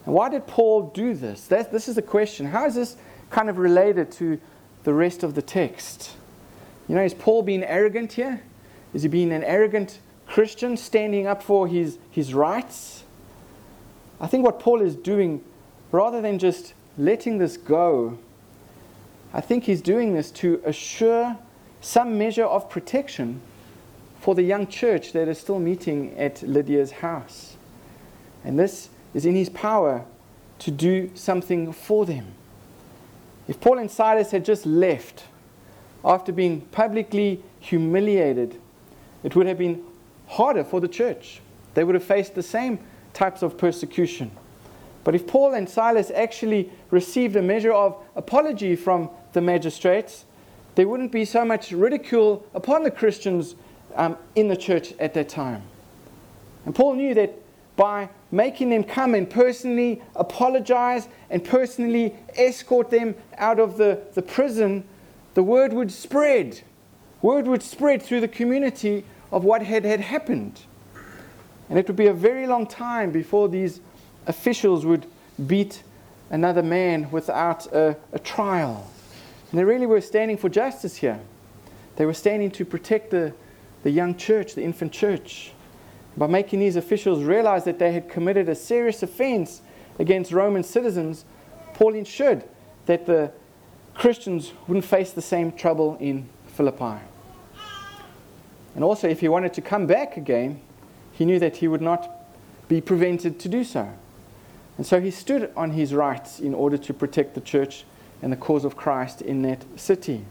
And 0.06 0.14
why 0.14 0.28
did 0.28 0.46
Paul 0.46 0.92
do 0.94 1.12
this? 1.12 1.48
That, 1.48 1.72
this 1.72 1.88
is 1.88 1.96
the 1.96 2.02
question. 2.02 2.46
How 2.46 2.66
is 2.66 2.76
this 2.76 2.96
kind 3.30 3.50
of 3.50 3.58
related 3.58 4.12
to 4.12 4.40
the 4.84 4.94
rest 4.94 5.24
of 5.24 5.34
the 5.34 5.42
text? 5.42 6.12
You 6.86 6.94
know, 6.94 7.02
is 7.02 7.14
Paul 7.14 7.42
being 7.42 7.64
arrogant 7.64 8.12
here? 8.12 8.44
Is 8.94 9.02
he 9.02 9.08
being 9.08 9.32
an 9.32 9.42
arrogant 9.42 9.98
Christian 10.24 10.76
standing 10.76 11.26
up 11.26 11.42
for 11.42 11.66
his, 11.66 11.98
his 12.12 12.32
rights? 12.32 13.02
I 14.20 14.28
think 14.28 14.44
what 14.44 14.60
Paul 14.60 14.82
is 14.82 14.94
doing, 14.94 15.42
rather 15.92 16.20
than 16.20 16.38
just 16.38 16.74
letting 16.98 17.38
this 17.38 17.56
go, 17.56 18.18
I 19.32 19.40
think 19.40 19.64
he's 19.64 19.80
doing 19.80 20.14
this 20.14 20.30
to 20.32 20.60
assure 20.64 21.36
some 21.80 22.18
measure 22.18 22.44
of 22.44 22.68
protection 22.68 23.40
for 24.20 24.34
the 24.34 24.42
young 24.42 24.66
church 24.66 25.12
that 25.12 25.28
is 25.28 25.38
still 25.38 25.58
meeting 25.58 26.16
at 26.18 26.42
Lydia's 26.42 26.90
house. 26.90 27.56
And 28.44 28.58
this 28.58 28.90
is 29.14 29.24
in 29.24 29.34
his 29.34 29.48
power 29.48 30.04
to 30.60 30.70
do 30.70 31.10
something 31.14 31.72
for 31.72 32.04
them. 32.04 32.34
If 33.48 33.60
Paul 33.60 33.78
and 33.78 33.90
Silas 33.90 34.30
had 34.30 34.44
just 34.44 34.66
left 34.66 35.24
after 36.04 36.32
being 36.32 36.60
publicly 36.72 37.42
humiliated, 37.60 38.60
it 39.22 39.34
would 39.34 39.46
have 39.46 39.58
been 39.58 39.82
harder 40.26 40.64
for 40.64 40.80
the 40.80 40.88
church. 40.88 41.40
They 41.74 41.84
would 41.84 41.94
have 41.94 42.04
faced 42.04 42.34
the 42.34 42.42
same 42.42 42.78
types 43.12 43.42
of 43.42 43.58
persecution. 43.58 44.30
But 45.04 45.14
if 45.14 45.26
Paul 45.26 45.54
and 45.54 45.68
Silas 45.68 46.10
actually 46.10 46.70
received 46.90 47.36
a 47.36 47.42
measure 47.42 47.72
of 47.72 47.96
apology 48.16 48.76
from 48.76 49.10
the 49.32 49.40
magistrates, 49.40 50.24
there 50.74 50.86
wouldn't 50.86 51.12
be 51.12 51.24
so 51.24 51.44
much 51.44 51.72
ridicule 51.72 52.46
upon 52.54 52.82
the 52.82 52.90
Christians 52.90 53.54
um, 53.94 54.16
in 54.34 54.48
the 54.48 54.56
church 54.56 54.92
at 54.98 55.14
that 55.14 55.28
time. 55.28 55.62
And 56.64 56.74
Paul 56.74 56.94
knew 56.94 57.14
that 57.14 57.34
by 57.76 58.10
making 58.30 58.70
them 58.70 58.84
come 58.84 59.14
and 59.14 59.28
personally 59.28 60.02
apologize 60.14 61.08
and 61.30 61.42
personally 61.42 62.14
escort 62.36 62.90
them 62.90 63.14
out 63.38 63.58
of 63.58 63.78
the, 63.78 64.02
the 64.14 64.22
prison, 64.22 64.84
the 65.34 65.42
word 65.42 65.72
would 65.72 65.90
spread. 65.90 66.60
Word 67.22 67.46
would 67.46 67.62
spread 67.62 68.02
through 68.02 68.20
the 68.20 68.28
community 68.28 69.04
of 69.32 69.44
what 69.44 69.62
had, 69.62 69.84
had 69.84 70.00
happened. 70.00 70.60
And 71.68 71.78
it 71.78 71.86
would 71.86 71.96
be 71.96 72.08
a 72.08 72.12
very 72.12 72.46
long 72.46 72.66
time 72.66 73.12
before 73.12 73.48
these 73.48 73.80
officials 74.30 74.86
would 74.86 75.06
beat 75.46 75.82
another 76.30 76.62
man 76.62 77.10
without 77.10 77.66
a, 77.74 77.96
a 78.12 78.18
trial. 78.18 78.88
And 79.50 79.58
they 79.58 79.64
really 79.64 79.86
were 79.86 80.00
standing 80.00 80.36
for 80.36 80.48
justice 80.48 80.96
here. 80.96 81.20
They 81.96 82.06
were 82.06 82.14
standing 82.14 82.50
to 82.52 82.64
protect 82.64 83.10
the, 83.10 83.34
the 83.82 83.90
young 83.90 84.16
church, 84.16 84.54
the 84.54 84.62
infant 84.62 84.92
church, 84.92 85.52
by 86.16 86.28
making 86.28 86.60
these 86.60 86.76
officials 86.76 87.24
realize 87.24 87.64
that 87.64 87.78
they 87.78 87.92
had 87.92 88.08
committed 88.08 88.48
a 88.48 88.54
serious 88.54 89.02
offense 89.02 89.62
against 89.98 90.32
Roman 90.32 90.62
citizens. 90.62 91.24
Paul 91.74 91.94
ensured 91.94 92.44
that 92.86 93.06
the 93.06 93.32
Christians 93.94 94.52
wouldn't 94.66 94.84
face 94.84 95.10
the 95.12 95.22
same 95.22 95.52
trouble 95.52 95.96
in 96.00 96.28
Philippi. 96.46 97.00
And 98.76 98.84
also, 98.84 99.08
if 99.08 99.20
he 99.20 99.28
wanted 99.28 99.52
to 99.54 99.60
come 99.60 99.86
back 99.86 100.16
again, 100.16 100.60
he 101.12 101.24
knew 101.24 101.40
that 101.40 101.56
he 101.56 101.66
would 101.66 101.82
not 101.82 102.08
be 102.68 102.80
prevented 102.80 103.40
to 103.40 103.48
do 103.48 103.64
so. 103.64 103.88
And 104.80 104.86
so 104.86 104.98
he 104.98 105.10
stood 105.10 105.52
on 105.58 105.72
his 105.72 105.92
rights 105.92 106.40
in 106.40 106.54
order 106.54 106.78
to 106.78 106.94
protect 106.94 107.34
the 107.34 107.42
church 107.42 107.84
and 108.22 108.32
the 108.32 108.36
cause 108.38 108.64
of 108.64 108.78
Christ 108.78 109.20
in 109.20 109.42
that 109.42 109.62
city. 109.78 110.24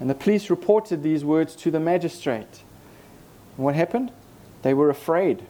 And 0.00 0.08
the 0.08 0.14
police 0.14 0.48
reported 0.48 1.02
these 1.02 1.22
words 1.22 1.54
to 1.56 1.70
the 1.70 1.78
magistrate. 1.78 2.62
And 3.58 3.66
what 3.66 3.74
happened? 3.74 4.10
They 4.62 4.72
were 4.72 4.88
afraid 4.88 5.44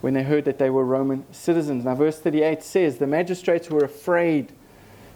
when 0.00 0.14
they 0.14 0.22
heard 0.22 0.46
that 0.46 0.56
they 0.56 0.70
were 0.70 0.86
Roman 0.86 1.26
citizens. 1.32 1.84
Now, 1.84 1.96
verse 1.96 2.18
38 2.18 2.62
says 2.62 2.96
the 2.96 3.06
magistrates 3.06 3.68
were 3.68 3.84
afraid. 3.84 4.50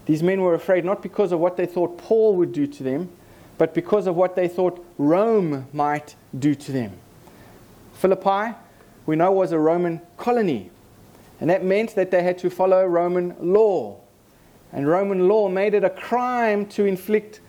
These 0.04 0.22
men 0.22 0.42
were 0.42 0.52
afraid 0.52 0.84
not 0.84 1.02
because 1.02 1.32
of 1.32 1.40
what 1.40 1.56
they 1.56 1.64
thought 1.64 1.96
Paul 1.96 2.36
would 2.36 2.52
do 2.52 2.66
to 2.66 2.82
them, 2.82 3.08
but 3.56 3.72
because 3.72 4.06
of 4.06 4.16
what 4.16 4.36
they 4.36 4.48
thought 4.48 4.84
Rome 4.98 5.66
might 5.72 6.14
do 6.38 6.54
to 6.54 6.72
them. 6.72 6.92
Philippi, 7.94 8.54
we 9.06 9.16
know, 9.16 9.32
was 9.32 9.52
a 9.52 9.58
Roman 9.58 10.02
colony, 10.18 10.70
and 11.40 11.50
that 11.50 11.64
meant 11.64 11.94
that 11.94 12.10
they 12.10 12.22
had 12.22 12.38
to 12.38 12.50
follow 12.50 12.84
Roman 12.86 13.34
law. 13.40 14.00
And 14.72 14.88
Roman 14.88 15.28
law 15.28 15.48
made 15.48 15.74
it 15.74 15.84
a 15.84 15.90
crime 15.90 16.66
to 16.66 16.84
inflict 16.84 17.40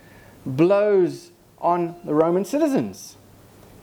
blows 0.45 1.31
on 1.59 1.95
the 2.03 2.13
Roman 2.13 2.45
citizens. 2.45 3.15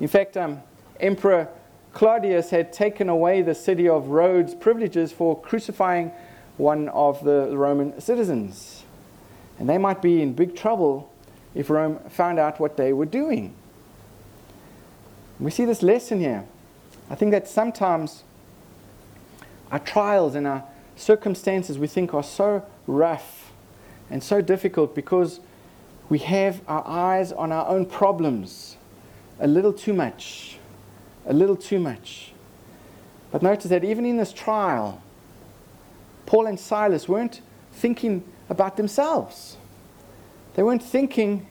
In 0.00 0.08
fact, 0.08 0.36
um, 0.36 0.62
Emperor 1.00 1.48
Claudius 1.92 2.50
had 2.50 2.72
taken 2.72 3.08
away 3.08 3.42
the 3.42 3.54
city 3.54 3.88
of 3.88 4.08
Rhodes' 4.08 4.54
privileges 4.54 5.12
for 5.12 5.40
crucifying 5.40 6.12
one 6.56 6.88
of 6.90 7.24
the 7.24 7.56
Roman 7.56 8.00
citizens. 8.00 8.84
And 9.58 9.68
they 9.68 9.78
might 9.78 10.02
be 10.02 10.20
in 10.20 10.32
big 10.34 10.56
trouble 10.56 11.12
if 11.54 11.70
Rome 11.70 11.98
found 12.10 12.38
out 12.38 12.58
what 12.58 12.76
they 12.76 12.92
were 12.92 13.06
doing. 13.06 13.54
We 15.38 15.50
see 15.50 15.64
this 15.64 15.82
lesson 15.82 16.20
here. 16.20 16.44
I 17.10 17.14
think 17.14 17.30
that 17.32 17.48
sometimes 17.48 18.24
our 19.74 19.80
trials 19.80 20.36
and 20.36 20.46
our 20.46 20.62
circumstances 20.94 21.80
we 21.80 21.88
think 21.88 22.14
are 22.14 22.22
so 22.22 22.64
rough 22.86 23.50
and 24.08 24.22
so 24.22 24.40
difficult 24.40 24.94
because 24.94 25.40
we 26.08 26.20
have 26.20 26.60
our 26.68 26.86
eyes 26.86 27.32
on 27.32 27.50
our 27.50 27.66
own 27.66 27.84
problems 27.84 28.76
a 29.40 29.48
little 29.48 29.72
too 29.72 29.92
much. 29.92 30.58
A 31.26 31.32
little 31.32 31.56
too 31.56 31.80
much. 31.80 32.30
But 33.32 33.42
notice 33.42 33.68
that 33.70 33.82
even 33.82 34.06
in 34.06 34.16
this 34.16 34.32
trial, 34.32 35.02
Paul 36.24 36.46
and 36.46 36.60
Silas 36.60 37.08
weren't 37.08 37.40
thinking 37.72 38.22
about 38.48 38.76
themselves. 38.76 39.56
They 40.54 40.62
weren't 40.62 40.84
thinking 40.84 41.48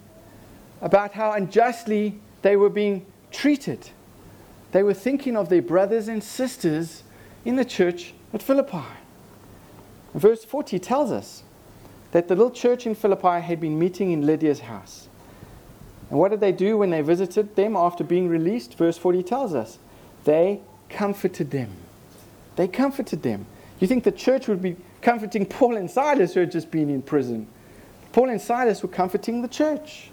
about 0.82 1.12
how 1.12 1.34
unjustly 1.34 2.22
they 2.42 2.56
were 2.56 2.70
being 2.70 3.06
treated. 3.32 3.90
They 4.72 4.82
were 4.82 4.94
thinking 4.94 5.36
of 5.36 5.50
their 5.50 5.62
brothers 5.62 6.08
and 6.08 6.24
sisters 6.24 7.03
in 7.46 7.56
the 7.56 7.66
church 7.66 8.14
at 8.34 8.42
Philippi. 8.42 8.84
Verse 10.14 10.44
40 10.46 10.80
tells 10.80 11.12
us 11.12 11.44
that 12.12 12.28
the 12.28 12.36
little 12.36 12.52
church 12.52 12.86
in 12.86 12.96
Philippi 12.96 13.42
had 13.42 13.60
been 13.60 13.78
meeting 13.78 14.12
in 14.12 14.26
Lydia's 14.26 14.62
house. 14.62 15.08
And 16.10 16.20
what 16.20 16.30
did 16.30 16.40
they 16.40 16.52
do 16.52 16.78
when 16.78 16.92
they 16.92 17.02
visited 17.02 17.56
them 17.56 17.76
after 17.76 18.04
being 18.04 18.30
released? 18.30 18.78
Verse 18.78 18.98
40 18.98 19.24
tells 19.24 19.56
us 19.56 19.80
they 20.24 20.62
comforted 20.90 21.50
them. 21.50 21.72
They 22.56 22.68
comforted 22.68 23.24
them. 23.24 23.48
You 23.80 23.88
think 23.88 24.04
the 24.04 24.12
church 24.12 24.48
would 24.48 24.62
be 24.62 24.78
comforting 25.02 25.46
Paul 25.46 25.76
and 25.76 25.90
Silas 25.90 26.36
who 26.36 26.42
had 26.42 26.52
just 26.52 26.70
been 26.70 26.90
in 26.90 27.02
prison? 27.02 27.48
Paul 28.12 28.30
and 28.30 28.40
Silas 28.40 28.84
were 28.84 28.90
comforting 28.90 29.42
the 29.42 29.48
church. 29.48 30.12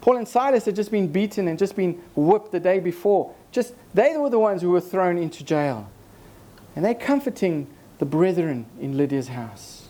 Paul 0.00 0.16
and 0.16 0.26
Silas 0.26 0.64
had 0.64 0.74
just 0.74 0.90
been 0.90 1.06
beaten 1.06 1.46
and 1.46 1.58
just 1.58 1.76
been 1.76 2.02
whipped 2.16 2.50
the 2.50 2.58
day 2.58 2.80
before. 2.80 3.32
Just 3.52 3.74
they 3.94 4.16
were 4.16 4.30
the 4.30 4.38
ones 4.38 4.60
who 4.62 4.70
were 4.70 4.80
thrown 4.80 5.18
into 5.18 5.44
jail. 5.44 5.88
And 6.76 6.84
they're 6.84 6.94
comforting 6.94 7.66
the 7.98 8.06
brethren 8.06 8.66
in 8.80 8.96
Lydia's 8.96 9.28
house. 9.28 9.88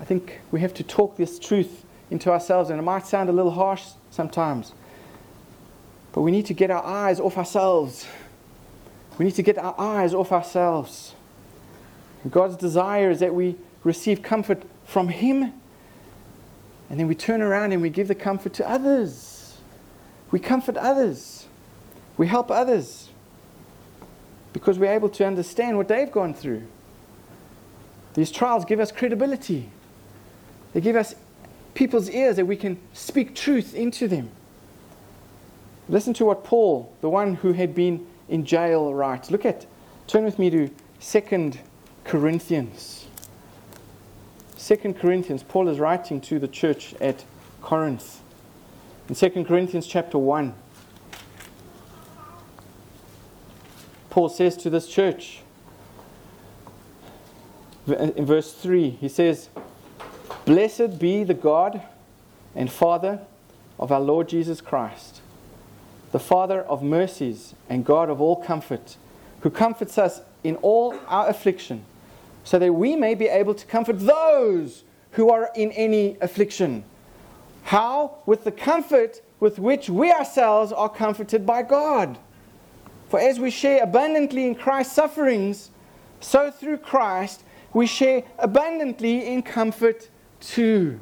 I 0.00 0.04
think 0.04 0.40
we 0.50 0.60
have 0.60 0.74
to 0.74 0.82
talk 0.82 1.16
this 1.16 1.38
truth 1.38 1.84
into 2.10 2.30
ourselves, 2.30 2.70
and 2.70 2.78
it 2.78 2.82
might 2.82 3.06
sound 3.06 3.28
a 3.28 3.32
little 3.32 3.52
harsh 3.52 3.84
sometimes. 4.10 4.72
But 6.12 6.22
we 6.22 6.30
need 6.30 6.46
to 6.46 6.54
get 6.54 6.70
our 6.70 6.84
eyes 6.84 7.18
off 7.18 7.38
ourselves. 7.38 8.06
We 9.18 9.24
need 9.24 9.34
to 9.36 9.42
get 9.42 9.58
our 9.58 9.74
eyes 9.78 10.12
off 10.12 10.32
ourselves. 10.32 11.14
God's 12.30 12.56
desire 12.56 13.10
is 13.10 13.20
that 13.20 13.34
we 13.34 13.56
receive 13.82 14.22
comfort 14.22 14.62
from 14.84 15.08
Him, 15.08 15.52
and 16.90 17.00
then 17.00 17.08
we 17.08 17.14
turn 17.14 17.40
around 17.40 17.72
and 17.72 17.80
we 17.80 17.88
give 17.88 18.08
the 18.08 18.14
comfort 18.14 18.52
to 18.54 18.68
others. 18.68 19.56
We 20.30 20.38
comfort 20.38 20.76
others. 20.76 21.46
We 22.16 22.26
help 22.26 22.50
others 22.50 23.08
because 24.52 24.78
we're 24.78 24.92
able 24.92 25.08
to 25.08 25.26
understand 25.26 25.76
what 25.76 25.88
they've 25.88 26.10
gone 26.10 26.34
through. 26.34 26.62
These 28.14 28.30
trials 28.30 28.64
give 28.64 28.80
us 28.80 28.92
credibility, 28.92 29.70
they 30.72 30.80
give 30.80 30.96
us 30.96 31.14
people's 31.74 32.10
ears 32.10 32.36
that 32.36 32.46
we 32.46 32.56
can 32.56 32.78
speak 32.92 33.34
truth 33.34 33.74
into 33.74 34.08
them. 34.08 34.30
Listen 35.88 36.14
to 36.14 36.24
what 36.24 36.44
Paul, 36.44 36.92
the 37.00 37.08
one 37.08 37.34
who 37.34 37.52
had 37.52 37.74
been 37.74 38.06
in 38.28 38.44
jail, 38.44 38.94
writes. 38.94 39.30
Look 39.30 39.44
at, 39.44 39.66
turn 40.06 40.24
with 40.24 40.38
me 40.38 40.50
to 40.50 40.70
2 41.00 41.52
Corinthians. 42.04 43.06
2 44.58 44.94
Corinthians, 44.94 45.42
Paul 45.42 45.68
is 45.68 45.78
writing 45.78 46.20
to 46.22 46.38
the 46.38 46.46
church 46.46 46.94
at 47.00 47.24
Corinth. 47.62 48.20
In 49.08 49.14
2 49.14 49.44
Corinthians 49.44 49.86
chapter 49.86 50.18
1, 50.18 50.54
Paul 54.12 54.28
says 54.28 54.58
to 54.58 54.68
this 54.68 54.88
church. 54.88 55.38
Uh, 57.88 57.94
in 57.94 58.26
verse 58.26 58.52
3, 58.52 58.90
he 58.90 59.08
says, 59.08 59.48
Blessed 60.44 60.98
be 60.98 61.24
the 61.24 61.32
God 61.32 61.80
and 62.54 62.70
Father 62.70 63.20
of 63.78 63.90
our 63.90 64.02
Lord 64.02 64.28
Jesus 64.28 64.60
Christ, 64.60 65.22
the 66.10 66.18
Father 66.18 66.60
of 66.60 66.82
mercies 66.82 67.54
and 67.70 67.86
God 67.86 68.10
of 68.10 68.20
all 68.20 68.36
comfort, 68.36 68.98
who 69.40 69.48
comforts 69.48 69.96
us 69.96 70.20
in 70.44 70.56
all 70.56 70.94
our 71.08 71.30
affliction, 71.30 71.82
so 72.44 72.58
that 72.58 72.70
we 72.70 72.94
may 72.94 73.14
be 73.14 73.28
able 73.28 73.54
to 73.54 73.64
comfort 73.64 73.98
those 73.98 74.84
who 75.12 75.30
are 75.30 75.50
in 75.56 75.72
any 75.72 76.18
affliction. 76.20 76.84
How? 77.62 78.18
With 78.26 78.44
the 78.44 78.52
comfort 78.52 79.22
with 79.40 79.58
which 79.58 79.88
we 79.88 80.12
ourselves 80.12 80.70
are 80.70 80.90
comforted 80.90 81.46
by 81.46 81.62
God. 81.62 82.18
For 83.12 83.20
as 83.20 83.38
we 83.38 83.50
share 83.50 83.82
abundantly 83.82 84.46
in 84.46 84.54
Christ's 84.54 84.94
sufferings, 84.94 85.68
so 86.20 86.50
through 86.50 86.78
Christ 86.78 87.44
we 87.74 87.86
share 87.86 88.22
abundantly 88.38 89.30
in 89.30 89.42
comfort 89.42 90.08
too. 90.40 90.98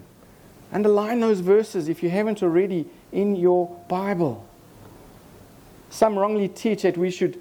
Underline 0.73 1.21
those 1.21 1.39
verses 1.39 1.89
if 1.89 2.03
you 2.03 2.11
haven't 2.11 2.43
already 2.43 2.89
in 3.13 3.37
your 3.37 3.69
Bible. 3.87 4.45
Some 5.89 6.19
wrongly 6.19 6.49
teach 6.49 6.83
that 6.83 6.99
we 6.99 7.13
should 7.13 7.41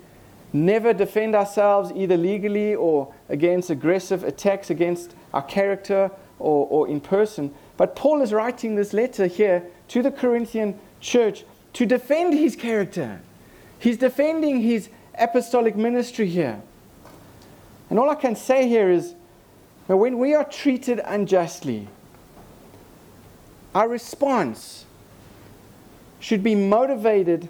never 0.53 0.93
defend 0.93 1.33
ourselves 1.33 1.91
either 1.95 2.15
legally 2.15 2.75
or 2.75 3.11
against 3.27 3.71
aggressive 3.71 4.23
attacks 4.23 4.69
against 4.69 5.15
our 5.33 5.41
character 5.41 6.11
or, 6.37 6.67
or 6.67 6.87
in 6.87 7.01
person. 7.01 7.51
But 7.75 7.95
Paul 7.95 8.21
is 8.21 8.31
writing 8.31 8.75
this 8.75 8.93
letter 8.93 9.25
here 9.25 9.63
to 9.87 10.03
the 10.03 10.11
Corinthian 10.11 10.79
church 10.99 11.43
to 11.73 11.87
defend 11.87 12.35
his 12.35 12.55
character. 12.55 13.19
He's 13.79 13.97
defending 13.97 14.61
his 14.61 14.89
apostolic 15.17 15.75
ministry 15.75 16.27
here. 16.27 16.61
And 17.89 17.97
all 17.97 18.09
I 18.09 18.15
can 18.15 18.35
say 18.35 18.67
here 18.67 18.89
is 18.89 19.15
that 19.87 19.97
when 19.97 20.19
we 20.19 20.35
are 20.35 20.43
treated 20.43 21.01
unjustly, 21.03 21.87
our 23.73 23.87
response 23.87 24.85
should 26.19 26.43
be 26.43 26.55
motivated 26.55 27.49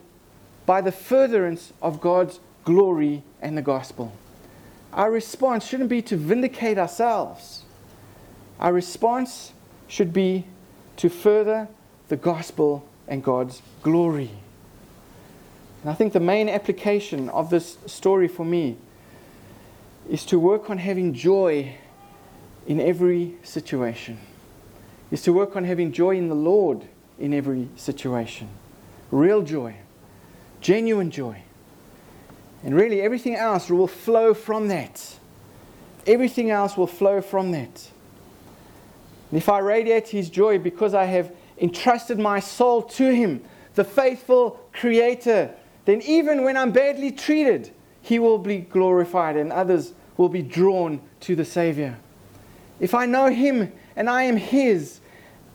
by 0.66 0.82
the 0.82 0.92
furtherance 0.92 1.74
of 1.82 2.00
God's 2.00 2.40
glory 2.64 3.24
and 3.42 3.58
the 3.58 3.62
gospel. 3.62 4.14
Our 4.94 5.12
response 5.12 5.66
shouldn't 5.66 5.90
be 5.90 6.02
to 6.04 6.18
vindicate 6.18 6.78
ourselves. 6.78 7.64
Our 8.60 8.74
response 8.74 9.54
should 9.88 10.14
be 10.14 10.46
to 10.98 11.10
further 11.10 11.68
the 12.10 12.18
gospel 12.18 12.88
and 13.08 13.24
God's 13.24 13.62
glory. 13.82 14.32
And 15.82 15.90
I 15.90 15.94
think 15.94 16.14
the 16.14 16.20
main 16.20 16.50
application 16.50 17.30
of 17.30 17.50
this 17.50 17.78
story 17.86 18.28
for 18.28 18.46
me 18.46 18.78
is 20.10 20.26
to 20.26 20.40
work 20.40 20.70
on 20.70 20.78
having 20.78 21.14
joy 21.14 21.76
in 22.68 22.80
every 22.80 23.36
situation, 23.44 24.18
is 25.12 25.22
to 25.24 25.34
work 25.34 25.56
on 25.56 25.64
having 25.64 25.92
joy 25.92 26.18
in 26.18 26.28
the 26.28 26.36
Lord 26.36 26.88
in 27.18 27.34
every 27.34 27.70
situation. 27.76 28.50
Real 29.12 29.42
joy, 29.42 29.76
genuine 30.62 31.12
joy. 31.12 31.44
And 32.64 32.76
really, 32.76 33.02
everything 33.02 33.36
else 33.36 33.70
will 33.70 33.88
flow 33.88 34.34
from 34.34 34.68
that. 34.68 35.18
Everything 36.06 36.50
else 36.50 36.76
will 36.76 36.88
flow 36.88 37.22
from 37.22 37.52
that. 37.52 37.90
And 39.32 39.38
if 39.38 39.48
I 39.48 39.60
radiate 39.60 40.10
His 40.10 40.30
joy 40.30 40.60
because 40.60 40.94
I 40.94 41.06
have 41.06 41.32
entrusted 41.58 42.20
my 42.20 42.42
soul 42.42 42.82
to 42.82 43.14
Him, 43.14 43.44
the 43.76 43.84
faithful 43.84 44.60
Creator, 44.74 45.54
then 45.90 46.02
even 46.04 46.44
when 46.44 46.56
I'm 46.56 46.72
badly 46.72 47.12
treated, 47.12 47.72
He 48.02 48.20
will 48.20 48.38
be 48.38 48.60
glorified 48.60 49.36
and 49.36 49.52
others 49.52 49.94
will 50.18 50.30
be 50.30 50.42
drawn 50.42 51.02
to 51.22 51.36
the 51.36 51.46
Savior. 51.46 51.98
If 52.80 52.94
I 52.94 53.06
know 53.06 53.30
Him 53.30 53.72
and 53.96 54.10
I 54.10 54.24
am 54.24 54.38
His, 54.38 55.00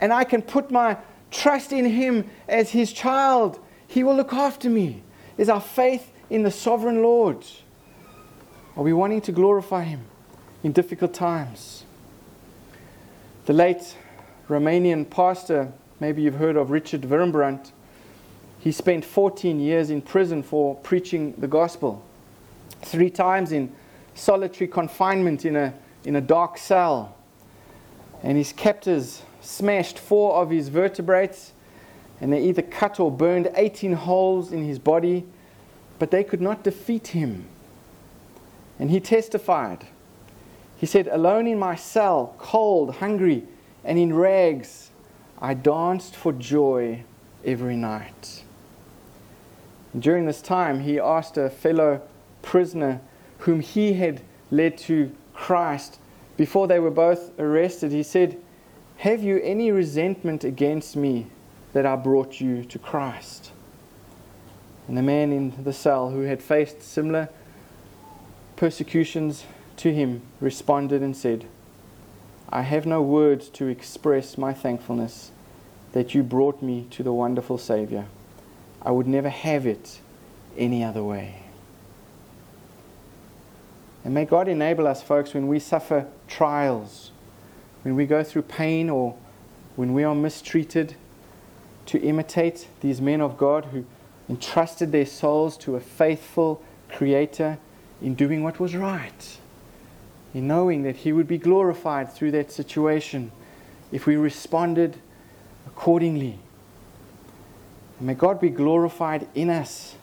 and 0.01 0.13
I 0.13 0.25
can 0.25 0.43
put 0.43 0.71
my 0.71 0.97
trust 1.31 1.73
in 1.73 1.85
Him 1.85 2.29
as 2.49 2.71
His 2.71 2.93
child, 2.93 3.61
He 3.87 4.03
will 4.03 4.17
look 4.17 4.33
after 4.33 4.69
me. 4.69 5.03
Is 5.39 5.49
our 5.49 5.61
faith 5.61 6.13
in 6.31 6.43
the 6.43 6.51
sovereign 6.51 7.03
Lord? 7.03 7.45
Are 8.77 8.83
we 8.83 8.93
wanting 8.93 9.21
to 9.23 9.33
glorify 9.33 9.85
Him 9.85 10.01
in 10.65 10.73
difficult 10.73 11.15
times? 11.15 11.85
The 13.47 13.53
late 13.53 13.97
Romanian 14.49 15.09
pastor, 15.09 15.73
maybe 16.01 16.23
you've 16.23 16.37
heard 16.37 16.57
of 16.57 16.71
Richard 16.71 17.03
Wurmbrand, 17.03 17.71
he 18.65 18.73
spent 18.73 19.05
14 19.05 19.61
years 19.61 19.91
in 19.91 20.01
prison 20.01 20.43
for 20.43 20.75
preaching 20.77 21.35
the 21.37 21.47
gospel. 21.47 22.03
Three 22.81 23.11
times 23.11 23.53
in 23.53 23.71
solitary 24.15 24.69
confinement 24.69 25.45
in 25.45 25.55
a, 25.55 25.75
in 26.07 26.17
a 26.17 26.21
dark 26.23 26.57
cell. 26.57 27.15
And 28.23 28.39
his 28.39 28.55
captors 28.55 29.21
smashed 29.43 29.99
four 29.99 30.37
of 30.37 30.49
his 30.49 30.71
vertebrae, 30.71 31.29
and 32.23 32.33
they 32.33 32.43
either 32.43 32.63
cut 32.63 32.99
or 32.99 33.11
burned 33.11 33.51
18 33.55 33.93
holes 33.93 34.51
in 34.51 34.65
his 34.65 34.79
body, 34.79 35.27
but 35.99 36.11
they 36.11 36.25
could 36.25 36.41
not 36.41 36.65
defeat 36.65 37.09
him. 37.09 37.45
And 38.79 38.91
he 38.91 38.99
testified. 38.99 39.87
He 40.79 40.87
said, 40.87 41.07
Alone 41.09 41.47
in 41.47 41.59
my 41.59 41.75
cell, 41.75 42.35
cold, 42.39 42.95
hungry, 42.95 43.45
and 43.85 43.99
in 43.99 44.15
rags, 44.15 44.91
I 45.39 45.53
danced 45.53 46.17
for 46.17 46.33
joy 46.33 47.05
every 47.45 47.77
night. 47.77 48.44
During 49.99 50.27
this 50.27 50.43
time, 50.43 50.81
he 50.81 50.99
asked 50.99 51.37
a 51.37 51.51
fellow 51.51 52.03
prisoner 52.43 53.01
whom 53.39 53.61
he 53.61 53.95
had 53.95 54.23
led 54.51 54.77
to 54.79 55.15
Christ 55.33 55.99
before 56.37 56.67
they 56.67 56.81
were 56.81 56.91
both 56.91 57.39
arrested. 57.39 57.93
He 57.93 58.03
said, 58.03 58.37
Have 58.99 59.23
you 59.23 59.41
any 59.43 59.71
resentment 59.71 60.45
against 60.45 60.97
me 60.97 61.27
that 61.73 61.87
I 61.87 61.97
brought 61.97 62.41
you 62.41 62.65
to 62.65 62.79
Christ? 62.79 63.53
And 64.89 64.97
the 64.97 65.03
man 65.03 65.33
in 65.33 65.63
the 65.63 65.73
cell 65.73 66.11
who 66.11 66.23
had 66.23 66.43
faced 66.43 66.83
similar 66.83 67.29
persecutions 68.57 69.45
to 69.77 69.93
him 69.93 70.23
responded 70.41 71.03
and 71.03 71.17
said, 71.17 71.47
I 72.49 72.63
have 72.63 72.87
no 72.87 73.01
words 73.03 73.49
to 73.51 73.67
express 73.67 74.37
my 74.37 74.53
thankfulness 74.53 75.31
that 75.93 76.15
you 76.15 76.23
brought 76.23 76.63
me 76.63 76.87
to 76.91 77.03
the 77.03 77.13
wonderful 77.13 77.59
Savior. 77.59 78.07
I 78.85 78.91
would 78.91 79.07
never 79.07 79.29
have 79.29 79.67
it 79.67 80.01
any 80.57 80.85
other 80.85 81.03
way. 81.03 81.43
And 84.05 84.13
may 84.13 84.27
God 84.27 84.49
enable 84.49 84.87
us, 84.87 85.03
folks, 85.03 85.33
when 85.33 85.49
we 85.49 85.59
suffer 85.59 86.07
trials, 86.29 87.11
when 87.83 87.97
we 87.97 88.05
go 88.05 88.23
through 88.23 88.43
pain 88.43 88.91
or 88.91 89.17
when 89.77 89.95
we 89.95 90.05
are 90.05 90.15
mistreated, 90.15 90.95
to 91.87 92.01
imitate 92.01 92.69
these 92.81 93.01
men 93.01 93.21
of 93.21 93.37
God 93.37 93.67
who 93.67 93.85
entrusted 94.29 94.93
their 94.93 95.07
souls 95.07 95.57
to 95.59 95.77
a 95.77 95.81
faithful 95.81 96.63
Creator 96.89 97.59
in 98.01 98.15
doing 98.15 98.43
what 98.43 98.61
was 98.61 98.75
right, 98.75 99.39
in 100.33 100.47
knowing 100.47 100.83
that 100.83 100.97
He 100.97 101.13
would 101.13 101.27
be 101.27 101.39
glorified 101.39 102.13
through 102.13 102.31
that 102.33 102.53
situation 102.53 103.33
if 103.93 104.07
we 104.07 104.17
responded 104.17 104.97
accordingly. 105.67 106.39
May 108.05 108.13
God 108.13 108.39
be 108.39 108.51
glorified 108.51 109.27
in 109.35 109.49
us 109.49 109.95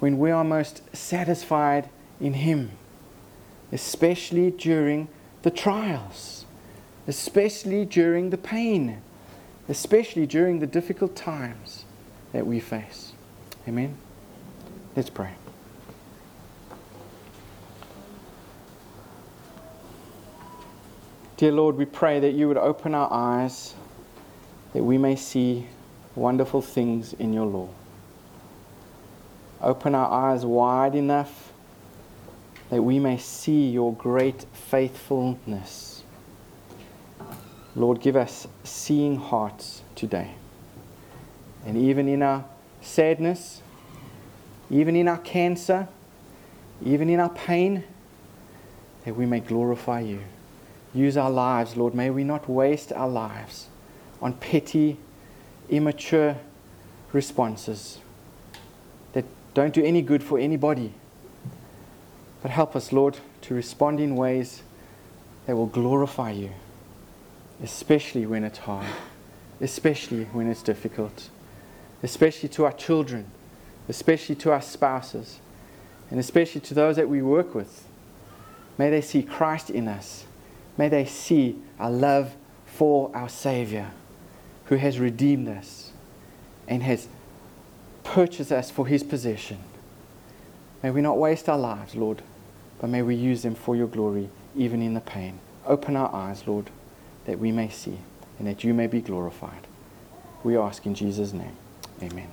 when 0.00 0.18
we 0.18 0.30
are 0.30 0.44
most 0.44 0.82
satisfied 0.94 1.88
in 2.20 2.34
Him, 2.34 2.72
especially 3.72 4.50
during 4.50 5.08
the 5.40 5.50
trials, 5.50 6.44
especially 7.08 7.86
during 7.86 8.28
the 8.28 8.36
pain, 8.36 9.00
especially 9.66 10.26
during 10.26 10.58
the 10.58 10.66
difficult 10.66 11.16
times 11.16 11.86
that 12.32 12.46
we 12.46 12.60
face. 12.60 13.12
Amen. 13.66 13.96
Let's 14.94 15.08
pray. 15.08 15.32
Dear 21.38 21.52
Lord, 21.52 21.76
we 21.76 21.86
pray 21.86 22.20
that 22.20 22.32
you 22.32 22.46
would 22.46 22.58
open 22.58 22.94
our 22.94 23.10
eyes 23.10 23.72
that 24.74 24.82
we 24.82 24.98
may 24.98 25.16
see 25.16 25.66
wonderful 26.16 26.62
things 26.62 27.12
in 27.12 27.32
your 27.32 27.46
law. 27.46 27.68
Open 29.60 29.94
our 29.94 30.10
eyes 30.10 30.44
wide 30.44 30.94
enough 30.94 31.52
that 32.70 32.82
we 32.82 32.98
may 32.98 33.16
see 33.16 33.68
your 33.68 33.94
great 33.94 34.44
faithfulness. 34.52 36.02
Lord, 37.76 38.00
give 38.00 38.16
us 38.16 38.48
seeing 38.64 39.16
hearts 39.16 39.82
today. 39.94 40.32
And 41.64 41.76
even 41.76 42.08
in 42.08 42.22
our 42.22 42.44
sadness, 42.80 43.62
even 44.70 44.96
in 44.96 45.08
our 45.08 45.18
cancer, 45.18 45.88
even 46.84 47.08
in 47.08 47.20
our 47.20 47.30
pain, 47.30 47.84
that 49.04 49.14
we 49.14 49.26
may 49.26 49.40
glorify 49.40 50.00
you. 50.00 50.20
Use 50.92 51.16
our 51.16 51.30
lives, 51.30 51.76
Lord. 51.76 51.94
May 51.94 52.10
we 52.10 52.24
not 52.24 52.48
waste 52.48 52.92
our 52.92 53.08
lives 53.08 53.68
on 54.20 54.32
petty, 54.32 54.98
immature 55.68 56.36
responses 57.12 57.98
that 59.12 59.24
don't 59.54 59.74
do 59.74 59.82
any 59.84 60.02
good 60.02 60.22
for 60.22 60.38
anybody, 60.38 60.92
But 62.42 62.52
help 62.52 62.76
us, 62.76 62.92
Lord, 62.92 63.18
to 63.42 63.54
respond 63.54 63.98
in 63.98 64.14
ways 64.14 64.62
that 65.46 65.56
will 65.56 65.66
glorify 65.66 66.30
you, 66.30 66.50
especially 67.60 68.24
when 68.24 68.44
it's 68.44 68.58
hard, 68.58 68.86
especially 69.60 70.26
when 70.26 70.48
it's 70.48 70.62
difficult, 70.62 71.30
especially 72.04 72.48
to 72.50 72.64
our 72.64 72.72
children, 72.72 73.26
especially 73.88 74.36
to 74.36 74.52
our 74.52 74.62
spouses, 74.62 75.40
and 76.08 76.20
especially 76.20 76.60
to 76.60 76.74
those 76.74 76.94
that 76.94 77.08
we 77.08 77.20
work 77.20 77.52
with. 77.52 77.88
May 78.78 78.90
they 78.90 79.00
see 79.00 79.24
Christ 79.24 79.70
in 79.70 79.88
us. 79.88 80.24
May 80.78 80.88
they 80.88 81.04
see 81.04 81.56
our 81.80 81.90
love 81.90 82.36
for 82.66 83.10
our 83.12 83.28
Savior 83.28 83.90
who 84.66 84.76
has 84.76 84.98
redeemed 84.98 85.48
us 85.48 85.92
and 86.68 86.82
has 86.82 87.08
purchased 88.04 88.52
us 88.52 88.70
for 88.70 88.86
his 88.86 89.02
possession. 89.02 89.58
May 90.82 90.90
we 90.90 91.00
not 91.00 91.18
waste 91.18 91.48
our 91.48 91.58
lives, 91.58 91.94
Lord, 91.94 92.22
but 92.80 92.90
may 92.90 93.02
we 93.02 93.14
use 93.14 93.42
them 93.42 93.54
for 93.54 93.74
your 93.74 93.86
glory, 93.86 94.28
even 94.56 94.82
in 94.82 94.94
the 94.94 95.00
pain. 95.00 95.40
Open 95.66 95.96
our 95.96 96.14
eyes, 96.14 96.46
Lord, 96.46 96.70
that 97.24 97.38
we 97.38 97.50
may 97.50 97.68
see 97.68 97.98
and 98.38 98.46
that 98.46 98.64
you 98.64 98.74
may 98.74 98.86
be 98.86 99.00
glorified. 99.00 99.66
We 100.44 100.56
ask 100.56 100.86
in 100.86 100.94
Jesus' 100.94 101.32
name. 101.32 101.56
Amen. 102.02 102.30